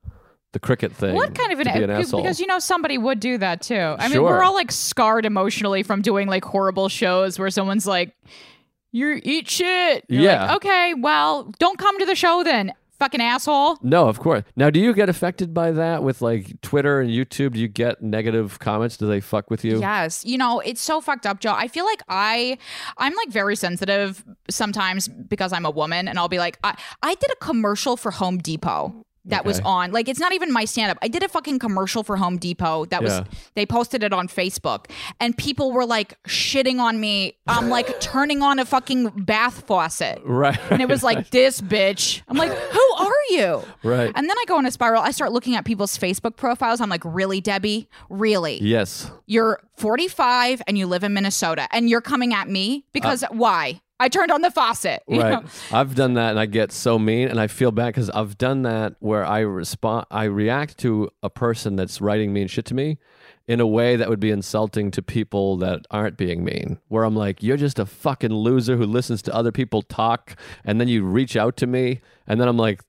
[0.53, 1.15] the cricket thing.
[1.15, 2.23] what kind of an, be an because- asshole?
[2.23, 3.75] because you know somebody would do that too.
[3.99, 8.15] I mean, we're all like scarred emotionally from doing like horrible shows where someone's like,
[8.93, 10.47] "You eat shit." You're Yeah.
[10.47, 10.95] like, okay.
[10.95, 12.73] Well, don't come to the show then,
[13.03, 13.79] fucking asshole.
[13.83, 14.45] No, of course.
[14.55, 17.55] Now, do you get affected by that with like Twitter and YouTube?
[17.55, 18.97] Do you get negative comments?
[18.97, 19.81] Do they fuck with you?
[19.81, 20.25] Yes.
[20.25, 21.53] You know, it's so fucked up, Joe.
[21.53, 22.59] I feel like I
[22.99, 27.15] I'm like very sensitive sometimes because I'm a woman and I'll be like, I, I
[27.15, 29.05] did a commercial for Home Depot.
[29.27, 29.93] That was on.
[29.93, 30.99] Like it's not even my stand up.
[31.03, 33.23] I did a fucking commercial for Home Depot that was
[33.55, 37.39] they posted it on Facebook and people were like shitting on me.
[37.47, 40.21] I'm like turning on a fucking bath faucet.
[40.25, 40.59] Right.
[40.71, 42.23] And it was like this bitch.
[42.29, 43.63] I'm like, who are you?
[43.83, 44.13] Right.
[44.15, 45.03] And then I go in a spiral.
[45.03, 46.81] I start looking at people's Facebook profiles.
[46.81, 47.89] I'm like, really, Debbie?
[48.09, 48.63] Really?
[48.63, 49.11] yes.
[49.27, 53.81] You're 45 and you live in Minnesota and you're coming at me because uh, why?
[54.03, 55.01] I turned on the faucet.
[55.07, 55.31] Right.
[55.31, 55.45] know?
[55.71, 58.63] I've done that and I get so mean and I feel bad because I've done
[58.63, 62.99] that where I respond, I react to a person that's writing mean shit to me
[63.47, 66.81] in a way that would be insulting to people that aren't being mean.
[66.89, 70.35] Where I'm like, you're just a fucking loser who listens to other people talk
[70.65, 72.81] and then you reach out to me and then I'm like,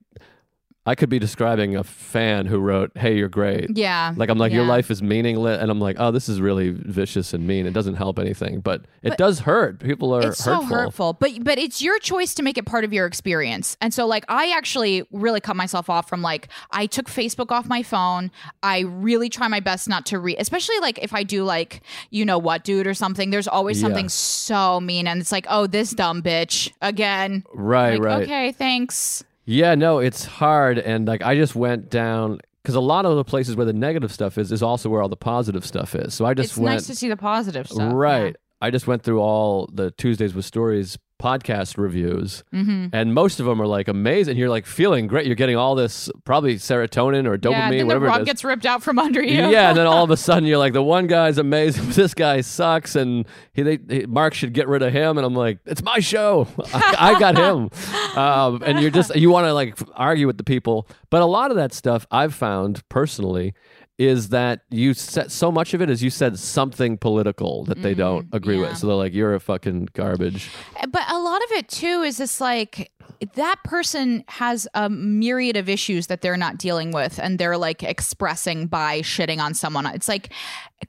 [0.86, 4.12] I could be describing a fan who wrote, "Hey, you're great." Yeah.
[4.16, 7.32] Like I'm like, your life is meaningless, and I'm like, oh, this is really vicious
[7.32, 7.66] and mean.
[7.66, 9.80] It doesn't help anything, but it does hurt.
[9.80, 10.76] People are it's so hurtful.
[10.76, 14.06] hurtful but but it's your choice to make it part of your experience and so
[14.06, 18.30] like i actually really cut myself off from like i took facebook off my phone
[18.62, 22.24] i really try my best not to read especially like if i do like you
[22.24, 23.88] know what dude or something there's always Yeah.
[23.88, 28.22] something so mean and it's like oh this dumb bitch again Right, like, right.
[28.22, 33.04] okay thanks Yeah, no, it's hard, and like I just went down because a lot
[33.04, 35.94] of the places where the negative stuff is is also where all the positive stuff
[35.94, 36.14] is.
[36.14, 38.36] So I just it's went nice to see the positive stuff right.
[38.62, 42.88] I just went through all the Tuesdays with Stories podcast reviews, mm-hmm.
[42.92, 44.36] and most of them are like amazing.
[44.36, 45.24] You're like feeling great.
[45.26, 48.66] You're getting all this probably serotonin or dopamine, yeah then whatever it rug gets ripped
[48.66, 51.06] out from under you Yeah, and then all of a sudden you're like, the one
[51.06, 55.16] guy's amazing, this guy sucks, and he, they, he- Mark should get rid of him.
[55.16, 56.46] And I'm like, it's my show.
[56.74, 57.70] I, I got him.
[58.18, 61.50] Um, and you're just you want to like argue with the people, but a lot
[61.50, 63.54] of that stuff I've found personally
[63.98, 67.92] is that you said so much of it is you said something political that they
[67.92, 68.00] mm-hmm.
[68.00, 68.68] don't agree yeah.
[68.68, 68.78] with.
[68.78, 70.50] So they're like, you're a fucking garbage.
[70.76, 72.90] Eh, but a lot of it too is this like
[73.34, 77.82] that person has a myriad of issues that they're not dealing with and they're like
[77.82, 79.86] expressing by shitting on someone.
[79.86, 80.32] It's like,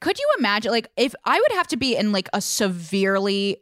[0.00, 3.58] could you imagine, like, if I would have to be in like a severely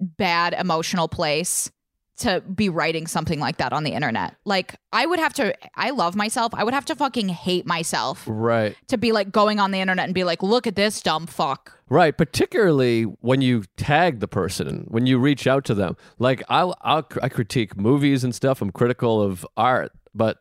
[0.00, 1.70] bad emotional place
[2.18, 4.36] to be writing something like that on the internet?
[4.44, 6.52] Like, I would have to, I love myself.
[6.54, 8.76] I would have to fucking hate myself Right.
[8.88, 11.78] to be like going on the internet and be like, look at this dumb fuck.
[11.88, 15.96] Right, particularly when you tag the person, when you reach out to them.
[16.18, 18.62] Like I'll, I'll I critique movies and stuff.
[18.62, 20.38] I'm critical of art, but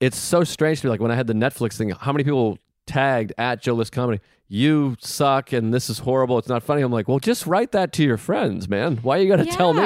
[0.00, 0.90] it's so strange to me.
[0.90, 4.20] Like when I had the Netflix thing, how many people tagged at Joe List Comedy?
[4.48, 6.38] You suck, and this is horrible.
[6.38, 6.82] It's not funny.
[6.82, 8.98] I'm like, well, just write that to your friends, man.
[8.98, 9.82] Why you got to tell me?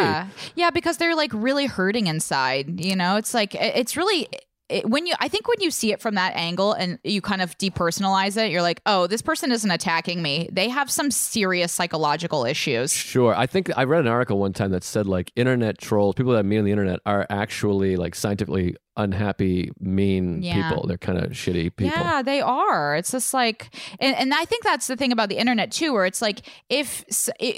[0.54, 2.84] Yeah, because they're like really hurting inside.
[2.84, 4.28] You know, it's like it's really
[4.68, 5.14] it, when you.
[5.18, 8.50] I think when you see it from that angle and you kind of depersonalize it,
[8.50, 10.50] you're like, oh, this person isn't attacking me.
[10.52, 12.92] They have some serious psychological issues.
[12.92, 13.34] Sure.
[13.34, 16.44] I think I read an article one time that said like internet trolls, people that
[16.44, 20.68] mean on the internet, are actually like scientifically unhappy, mean Yeah.
[20.68, 20.86] people.
[20.86, 22.00] They're kind of shitty people.
[22.00, 22.96] Yeah, they are.
[22.96, 26.06] It's just like, and, and I think that's the thing about the internet too, where
[26.06, 27.04] it's like if,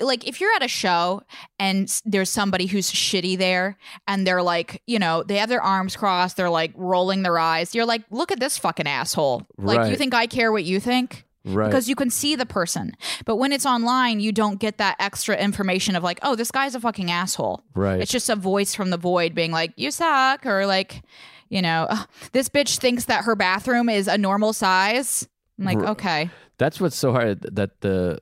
[0.00, 1.22] like, if you're at a show
[1.58, 3.76] and there's somebody who's shitty there,
[4.08, 7.74] and they're like, you know, they have their arms crossed, they're like rolling their eyes.
[7.74, 9.46] You're like, look at this fucking asshole.
[9.58, 11.24] Like, you think I care what you think?
[11.44, 11.66] Right.
[11.66, 12.92] Because you can see the person.
[13.24, 16.74] But when it's online, you don't get that extra information of like, oh, this guy's
[16.74, 17.62] a fucking asshole.
[17.74, 18.00] Right.
[18.00, 21.02] It's just a voice from the void being like, you suck, or like,
[21.48, 21.88] you know,
[22.32, 25.28] this bitch thinks that her bathroom is a normal size.
[25.58, 26.30] I'm like, R- okay.
[26.58, 28.20] That's what's so hard that the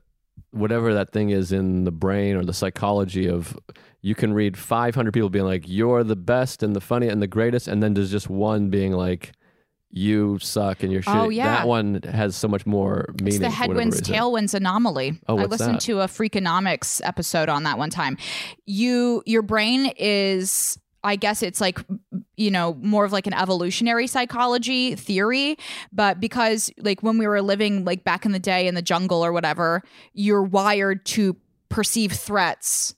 [0.51, 3.57] whatever that thing is in the brain or the psychology of
[4.01, 7.27] you can read 500 people being like you're the best and the funny and the
[7.27, 9.31] greatest and then there's just one being like
[9.91, 11.25] you suck and you're oh, shitty.
[11.25, 11.57] Oh, yeah.
[11.57, 13.27] That one has so much more meaning.
[13.27, 15.19] It's the headwinds, tailwinds anomaly.
[15.27, 15.81] Oh, what's I listened that?
[15.81, 18.17] to a Freakonomics episode on that one time.
[18.65, 21.79] You, your brain is, I guess it's like,
[22.37, 25.57] you know, more of like an evolutionary psychology theory.
[25.91, 29.23] But because, like, when we were living like back in the day in the jungle
[29.23, 29.83] or whatever,
[30.13, 31.35] you're wired to
[31.69, 32.95] perceive threats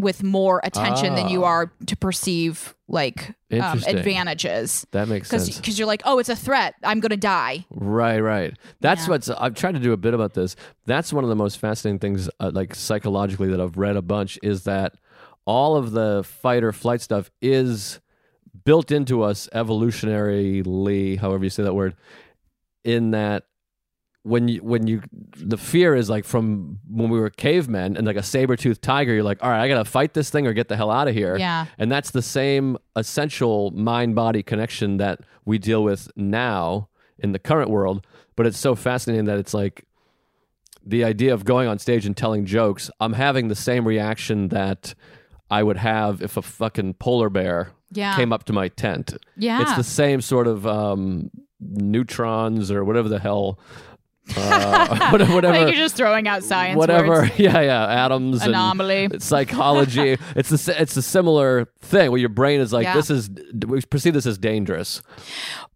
[0.00, 1.48] with more attention than you Ah.
[1.48, 4.86] are to perceive like um, advantages.
[4.92, 5.56] That makes sense.
[5.56, 6.74] Because you're like, oh, it's a threat.
[6.82, 7.66] I'm going to die.
[7.70, 8.56] Right, right.
[8.80, 9.10] That's Yeah.
[9.10, 9.28] what's.
[9.30, 10.56] I've tried to do a bit about this.
[10.86, 14.38] That's one of the most fascinating things, uh, like psychologically, that I've read a bunch.
[14.42, 14.94] Is that
[15.44, 18.00] all of the fight or flight stuff is
[18.64, 21.94] built into us evolutionarily, however you say that word.
[22.84, 23.44] In that,
[24.24, 25.02] when you when you
[25.36, 29.14] the fear is like from when we were cavemen and like a saber toothed tiger,
[29.14, 31.14] you're like, all right, I gotta fight this thing or get the hell out of
[31.14, 31.36] here.
[31.38, 31.66] Yeah.
[31.78, 36.88] And that's the same essential mind body connection that we deal with now
[37.18, 38.06] in the current world.
[38.36, 39.84] But it's so fascinating that it's like
[40.84, 42.90] the idea of going on stage and telling jokes.
[43.00, 44.94] I'm having the same reaction that
[45.50, 48.14] I would have if a fucking polar bear Yeah.
[48.16, 49.14] came up to my tent.
[49.36, 49.62] Yeah.
[49.62, 53.58] It's the same sort of um, neutrons or whatever the hell.
[54.36, 57.08] Uh, whatever, like you're just throwing out science whatever.
[57.22, 57.32] words.
[57.38, 58.04] Yeah, yeah.
[58.04, 59.08] Atoms and Anomaly.
[59.18, 60.18] psychology.
[60.36, 62.94] it's a it's a similar thing where your brain is like, Yeah.
[62.94, 63.30] this is
[63.66, 65.02] we perceive this as dangerous.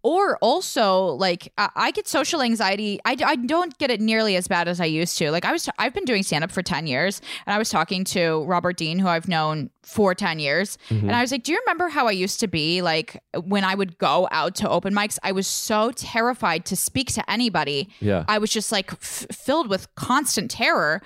[0.03, 3.01] Or also like I, I get social anxiety.
[3.05, 5.31] I, I don't get it nearly as bad as i used to.
[5.31, 8.05] Like i was i've been doing stand up for 10 years and i was talking
[8.05, 11.09] to robert dean who i've known for 10 years Mm-hmm.
[11.09, 13.75] and i was like do you remember how i used to be like when i
[13.75, 15.19] would go out to open mics?
[15.23, 17.89] I was so terrified to speak to anybody.
[18.01, 18.25] Yeah.
[18.29, 21.03] i was just like f- filled with constant terror.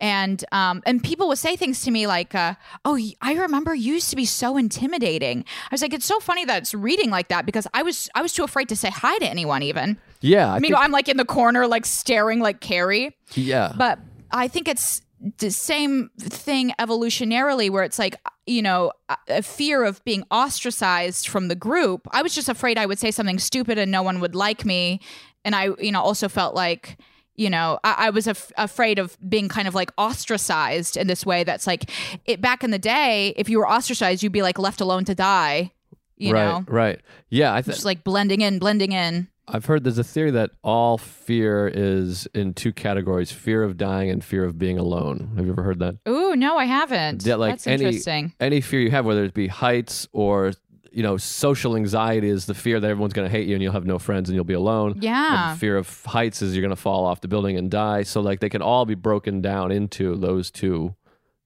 [0.00, 3.94] And um and people would say things to me like uh, oh i remember you
[3.94, 5.44] used to be so intimidating.
[5.70, 8.22] I was like it's so funny that it's reading like that because i was i
[8.22, 9.96] was too afraid to say hi to anyone even.
[10.20, 13.16] Yeah, I i mean think- i'm like in the corner like staring like carrie.
[13.34, 13.72] Yeah.
[13.76, 13.98] but
[14.30, 15.02] i think it's
[15.38, 18.16] the same thing evolutionarily where it's like
[18.46, 22.06] you know a- a fear of being ostracized from the group.
[22.10, 25.00] I was just afraid i would say something stupid and no one would like me.
[25.44, 26.98] And i you know also felt like
[27.36, 31.26] you know i, I was af- afraid of being kind of like ostracized in this
[31.26, 31.90] way that's like
[32.24, 35.14] it back in the day if you were ostracized you'd be like left alone to
[35.14, 35.70] die
[36.16, 37.00] you right, know right.
[37.28, 40.52] Yeah, I think just like blending in blending in I've heard there's a theory that
[40.62, 45.32] all fear is in two categories: fear of dying and fear of being alone.
[45.36, 45.96] Have you ever heard that?
[46.08, 47.26] Ooh, no, I haven't.
[47.26, 48.32] Yeah, like That's any interesting.
[48.40, 50.52] any fear you have, whether it be heights or
[50.94, 53.72] you know, social anxiety is the fear that everyone's going to hate you and you'll
[53.72, 54.96] have no friends and you'll be alone.
[55.00, 55.50] Yeah.
[55.50, 58.04] And fear of heights is you're going to fall off the building and die.
[58.04, 60.94] So like they can all be broken down into those two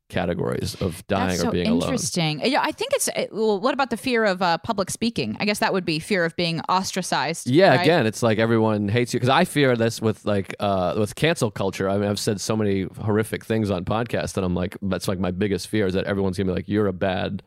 [0.09, 1.83] categories of dying That's or so being alone.
[1.83, 2.41] interesting.
[2.45, 3.09] Yeah, I think it's.
[3.31, 5.37] Well, what about the fear of uh, public speaking?
[5.41, 7.47] I guess that would be fear of being ostracized.
[7.49, 7.81] Yeah, right?
[7.81, 11.51] again, it's like everyone hates you because I fear this with like uh with cancel
[11.51, 11.89] culture.
[11.89, 15.19] I mean, I've said so many horrific things on podcasts that I'm like, that's like
[15.19, 17.43] my biggest fear is that everyone's gonna be like, you're a bad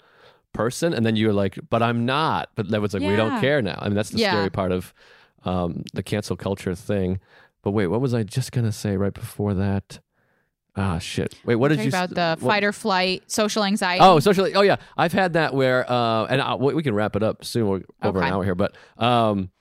[0.54, 2.50] person, and then you're like, but I'm not.
[2.56, 3.78] But that was like, we don't care now.
[3.82, 4.32] I mean, that's the Yeah.
[4.32, 4.94] scary part of
[5.46, 7.20] um the cancel culture thing.
[7.64, 10.00] But wait, what was I just gonna say right before that?
[10.76, 11.36] Ah, shit.
[11.44, 14.02] Wait, what did you about the what- fight or flight, social anxiety.
[14.04, 14.54] Oh, socially.
[14.56, 14.78] Oh, yeah.
[14.98, 17.68] I've had that where, uh, and I, we we can wrap it up soon.
[17.68, 19.52] We're over an hour here, but um,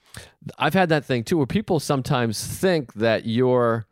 [0.57, 3.85] I've had that thing too, where people sometimes think that you're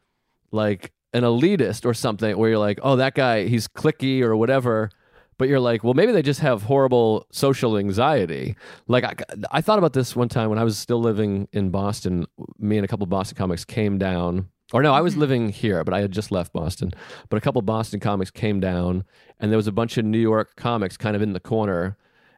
[0.52, 4.90] like an elitist or something, where you're like, oh, that guy, he's cliquey or whatever.
[5.38, 8.56] But you're like, well, maybe they just have horrible social anxiety.
[8.88, 9.16] Like, I,
[9.52, 12.26] I thought about this one time when I was still living in Boston.
[12.60, 14.50] Me and a couple of Boston comics came down.
[14.72, 15.22] Or no, I was mm-hmm.
[15.22, 16.92] living here, but I had just left Boston.
[17.30, 19.04] But a couple of Boston comics came down,
[19.40, 21.98] and there was a bunch of New York comics kind of in the corner.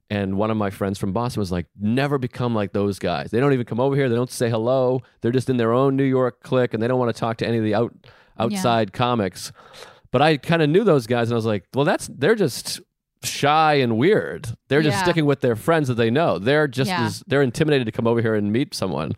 [0.10, 3.32] And one of my friends from Boston was like, never become like those guys.
[3.32, 4.10] They don't even come over here.
[4.10, 5.02] They don't say hello.
[5.22, 7.48] They're just in their own New York clique, and they don't want to talk to
[7.48, 7.94] any of the out
[8.38, 9.52] outside comics.
[10.12, 12.82] But I kind of knew those guys, and I was like, well, that's they're just
[13.24, 14.50] shy and weird.
[14.68, 15.04] They're just Yeah.
[15.04, 16.40] sticking with their friends that they know.
[16.40, 17.06] They're just Yeah.
[17.06, 19.14] as they're intimidated to come over here and meet someone.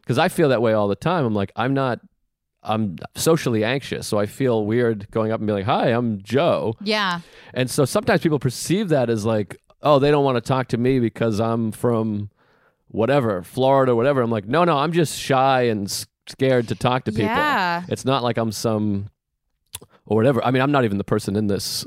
[0.00, 1.24] Because I feel that way all the time.
[1.24, 2.00] I'm like, I'm not.
[2.62, 6.74] I'm socially anxious, so I feel weird going up and being like, "Hi, I'm Joe."
[6.82, 7.20] yeah,
[7.54, 10.76] And so sometimes people perceive that as like, oh, they don't want to talk to
[10.78, 12.30] me because I'm from
[12.88, 14.22] whatever, Florida, or whatever.
[14.22, 15.88] I'm like, no, no, I'm just shy and
[16.26, 17.26] scared to talk to people.
[17.26, 17.84] Yeah.
[17.88, 19.08] It's not like I'm some
[20.06, 20.44] or whatever.
[20.44, 21.86] I mean, I'm not even the person in this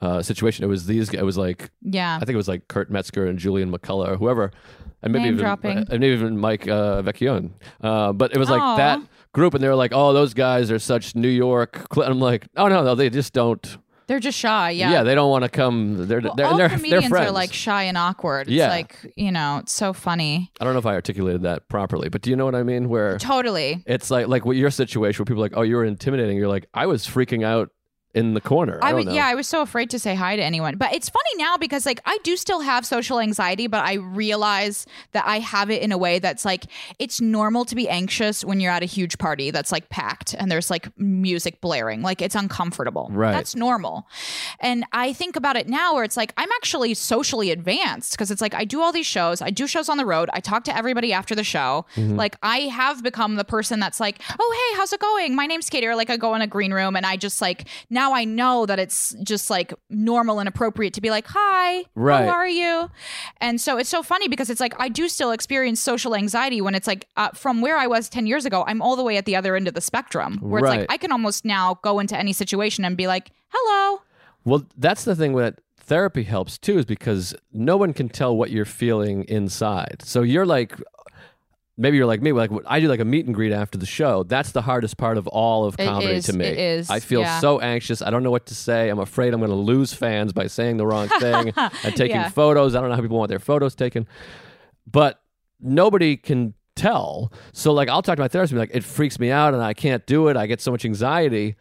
[0.00, 0.64] uh, situation.
[0.64, 1.12] It was these.
[1.12, 2.16] It was like yeah.
[2.16, 4.52] I think it was like Kurt Metzger and Julian McCullough or whoever.
[5.02, 5.78] And maybe Name even, dropping.
[5.78, 7.52] and maybe even Mike uh, Vecchione.
[7.80, 8.76] Uh, but it was like Aw.
[8.76, 9.00] that
[9.32, 12.46] group, and they were like, "Oh, those guys are such New York." cl-" I'm like,
[12.56, 13.76] "Oh no, no, they just don't.
[14.06, 14.70] They're just shy.
[14.70, 14.90] Yeah.
[14.90, 16.08] Yeah, they don't want to come.
[16.08, 17.30] They're Well, they're all they're, comedians they're friends.
[17.30, 18.48] are like shy and awkward.
[18.48, 18.68] It's Yeah.
[18.68, 20.50] like you know, it's so funny.
[20.60, 22.88] I don't know if I articulated that properly, but do you know what I mean?
[22.88, 23.84] Where Totally.
[23.86, 26.48] it's like like what your situation where people are like, "Oh, you were intimidating." You're
[26.48, 27.68] like, "I was freaking out
[28.14, 30.42] in the corner." I, I was yeah, I was so afraid to say hi to
[30.42, 30.76] anyone.
[30.76, 34.86] But it's funny now because like I do still have social anxiety, but I realize
[35.12, 36.66] that I have it in a way that's like
[36.98, 40.50] it's normal to be anxious when you're at a huge party that's like packed and
[40.50, 42.02] there's like music blaring.
[42.02, 43.08] Like it's uncomfortable.
[43.12, 43.32] Right.
[43.32, 44.06] That's normal.
[44.60, 48.40] And I think about it now where it's like I'm actually socially advanced because it's
[48.40, 50.76] like I do all these shows, I do shows on the road, I talk to
[50.76, 51.86] everybody after the show.
[51.96, 52.16] Mm-hmm.
[52.16, 55.34] Like I have become the person that's like, "Oh, hey, how's it going?
[55.34, 57.66] My name's Katie." Or like I go in a green room and I just like
[57.88, 62.24] now I know that it's just like normal and appropriate to be like, "Hi, Right.
[62.24, 62.90] how are you?"
[63.40, 66.74] And so it's so funny because it's like I do still experience social anxiety when
[66.74, 69.24] it's like uh, from where I was 10 years ago, I'm all the way at
[69.26, 72.16] the other end of the spectrum where it's like I can almost now go into
[72.16, 74.00] any situation and be like, "Hello."
[74.44, 78.50] Well, that's the thing that therapy helps too, is because no one can tell what
[78.50, 80.02] you're feeling inside.
[80.04, 80.76] So you're like
[81.80, 82.30] maybe you're like me.
[82.32, 84.22] Like I do like a meet and greet after the show.
[84.22, 86.44] That's the hardest part of all of comedy is, to me.
[86.44, 87.40] it is, I feel yeah.
[87.40, 88.02] so anxious.
[88.02, 88.88] I don't know what to say.
[88.90, 92.28] I'm afraid I'm going to lose fans by saying the wrong thing and taking Yeah.
[92.28, 92.74] photos.
[92.74, 94.06] I don't know how people want their photos taken,
[94.90, 95.20] but
[95.60, 97.32] nobody can tell.
[97.52, 99.62] So like I'll talk to my therapist and be like, it freaks me out and
[99.62, 100.36] I can't do it.
[100.36, 101.56] I get so much anxiety.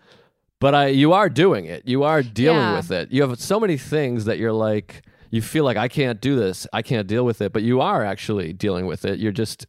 [0.60, 1.88] But I you are doing it.
[1.88, 2.76] You are dealing Yeah.
[2.76, 3.12] with it.
[3.12, 6.66] You have so many things that you're like you feel like I can't do this.
[6.74, 9.20] I can't deal with it, but you are actually dealing with it.
[9.20, 9.68] You're just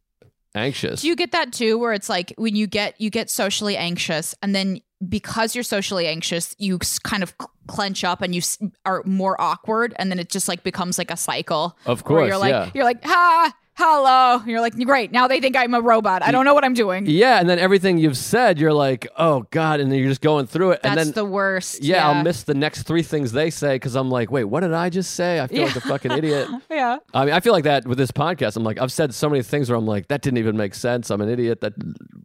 [0.55, 1.02] anxious.
[1.02, 4.35] Do you get that too, where it's like when you get you get socially anxious,
[4.43, 7.35] and then because you're socially anxious, you kind of
[7.66, 8.43] clench up and you
[8.85, 11.78] are more awkward, and then it just like becomes like a cycle.
[11.86, 12.70] Of where course, you're like yeah.
[12.74, 14.43] you're like ha hello.
[14.47, 15.11] You're like great.
[15.11, 16.23] Now they think I'm a robot.
[16.23, 17.07] I don't know what I'm doing.
[17.07, 20.47] yeah, and then everything you've said, you're like, "Oh god," and then you're just going
[20.47, 21.82] through it That's and then the worst.
[21.82, 24.74] yeah, I'll miss the next three things they say because I'm like, wait, what did
[24.74, 25.40] I just say?
[25.40, 26.48] I feel like a fucking idiot.
[26.70, 26.98] Yeah.
[27.12, 28.57] I mean, I feel like that with this podcast.
[28.57, 31.11] I'm like, I've said so many things where I'm like, that didn't even make sense.
[31.11, 31.61] I'm an idiot.
[31.62, 31.73] That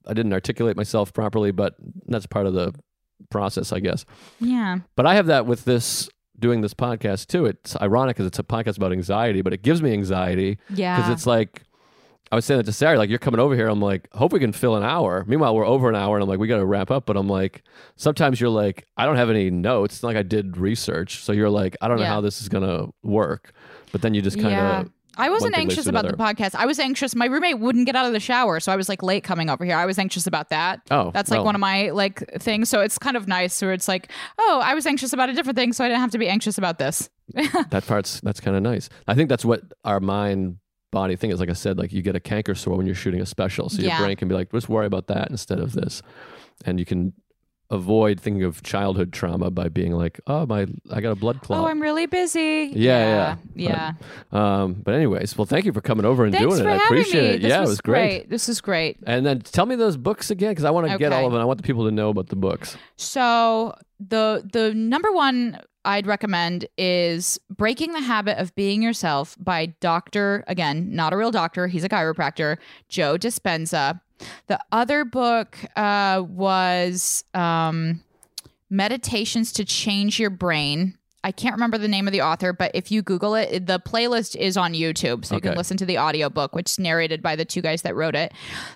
[0.06, 1.76] I didn't articulate myself properly, but
[2.07, 2.73] that's part of the
[3.32, 4.06] process, I guess.
[4.40, 4.80] Yeah.
[4.95, 6.10] But I have that with this
[6.40, 7.45] doing this podcast too.
[7.45, 10.98] It's ironic because it's a podcast about anxiety, but it gives me anxiety Yeah.
[10.98, 11.64] because it's like
[12.32, 13.68] I was saying that to Sarah, like you're coming over here.
[13.68, 15.24] I'm like, hope we can fill an hour.
[15.28, 17.06] Meanwhile, we're over an hour, and I'm like, we got to wrap up.
[17.06, 17.62] But I'm like,
[17.98, 19.95] sometimes you're like, I don't have any notes.
[19.95, 22.10] It's not like I did research, so you're like, I don't know Yeah.
[22.10, 23.53] how this is gonna work.
[23.91, 26.56] But then you just kind of I wasn't anxious about the podcast.
[26.56, 27.16] I was anxious.
[27.16, 29.64] My roommate wouldn't get out of the shower, so I was like late coming over
[29.66, 29.76] here.
[29.76, 30.82] I was anxious about that.
[30.92, 31.46] Oh, that's like well.
[31.46, 32.70] one of my like things.
[32.70, 35.58] So it's kind of nice where it's like, oh, I was anxious about a different
[35.58, 37.10] thing, so I didn't have to be anxious about this.
[37.34, 38.90] that part's that's kind of nice.
[39.08, 40.58] I think that's what our mind
[40.92, 41.40] body thing is.
[41.40, 43.82] Like I said, like you get a canker sore when you're shooting a special, so
[43.82, 43.98] Yeah.
[43.98, 46.02] your brain can be like, just worry about that instead of this,
[46.66, 47.14] and you can
[47.70, 51.64] avoid thinking of childhood trauma by being like, oh my, I got a blood clot.
[51.64, 52.72] Oh, I'm really busy.
[52.74, 53.94] Yeah, yeah,
[54.32, 54.64] yeah.
[54.64, 56.70] Um, but anyways, well, thank you for coming over and Thanks doing it.
[56.70, 57.28] I appreciate me.
[57.28, 57.42] it.
[57.42, 58.30] This yeah, it was great.
[58.30, 58.98] This is great.
[59.06, 61.42] And then tell me those books again because I want to get all of them.
[61.42, 62.78] I want the people to know about the books.
[62.98, 69.68] So the the number one I'd recommend is Breaking the Habit of Being Yourself by
[69.80, 70.44] Dr.
[70.48, 72.58] again, not a real doctor, he's a chiropractor,
[72.90, 74.02] Joe Dispenza.
[74.48, 78.02] The other book uh, was um,
[78.70, 80.98] Meditations to Change Your Brain.
[81.24, 84.36] I can't remember the name of the author, but if you Google it, the playlist
[84.36, 85.26] is on YouTube.
[85.26, 87.96] So you can listen to the audiobook, which is narrated by the two guys that
[87.96, 88.32] wrote it.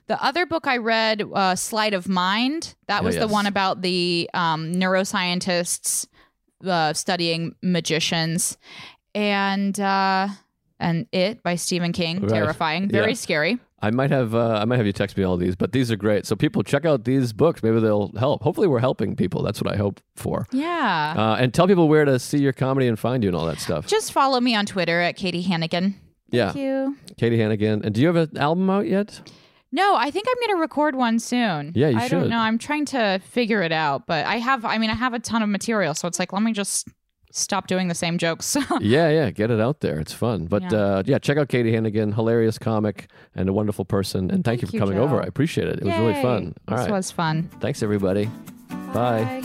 [0.07, 3.83] The other book I read, uh, Sleight of Mind, that Oh, was the one about
[3.83, 6.07] the um, neuroscientists
[6.65, 8.57] uh, studying magicians.
[9.13, 10.29] And uh,
[10.79, 12.29] and It by Stephen King, Right.
[12.31, 13.15] terrifying, very Yeah.
[13.15, 13.59] scary.
[13.81, 15.95] I might have uh, I might have you text me all these, but these are
[15.95, 16.25] great.
[16.25, 17.63] So people check out these books.
[17.63, 18.43] Maybe they'll help.
[18.43, 19.41] Hopefully, we're helping people.
[19.43, 20.45] That's what I hope for.
[20.51, 21.13] Yeah.
[21.17, 23.59] Uh, and tell people where to see your comedy and find you and all that
[23.59, 23.87] stuff.
[23.87, 25.95] Just follow me on Twitter at Katie Hannigan.
[26.31, 26.97] yeah, Thank you.
[27.17, 27.83] Katie Hannigan.
[27.85, 29.21] And do you have an album out yet?
[29.71, 31.73] No, I think I'm going to record one soon.
[31.75, 32.21] Yeah, you I should.
[32.21, 32.39] don't know.
[32.39, 34.65] I'm trying to figure it out, but I have.
[34.65, 36.87] I mean, I have a ton of material, so it's like, let me just
[37.31, 38.55] stop doing the same jokes.
[38.79, 39.99] yeah, yeah, get it out there.
[39.99, 40.45] It's fun.
[40.45, 40.77] But yeah, Yeah.
[40.77, 44.31] uh, yeah check out Katie Hannigan, hilarious comic and a wonderful person.
[44.31, 45.03] And thank, you for you, coming Joe.
[45.03, 45.21] over.
[45.21, 45.79] I appreciate it.
[45.79, 46.53] It was really fun.
[46.67, 46.91] All this right.
[46.91, 47.49] was fun.
[47.59, 48.29] Thanks, everybody.
[48.93, 49.43] Bye.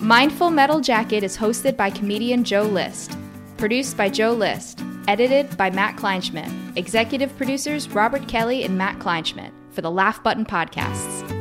[0.00, 3.16] Mindful Metal Jacket is hosted by comedian Joe List.
[3.58, 4.82] Produced by Joe List.
[5.08, 6.76] Edited by Matt Kleinschmidt.
[6.76, 11.39] Executive producers Robert Kelly and Matt Kleinschmidt for the Laugh Button Podcasts.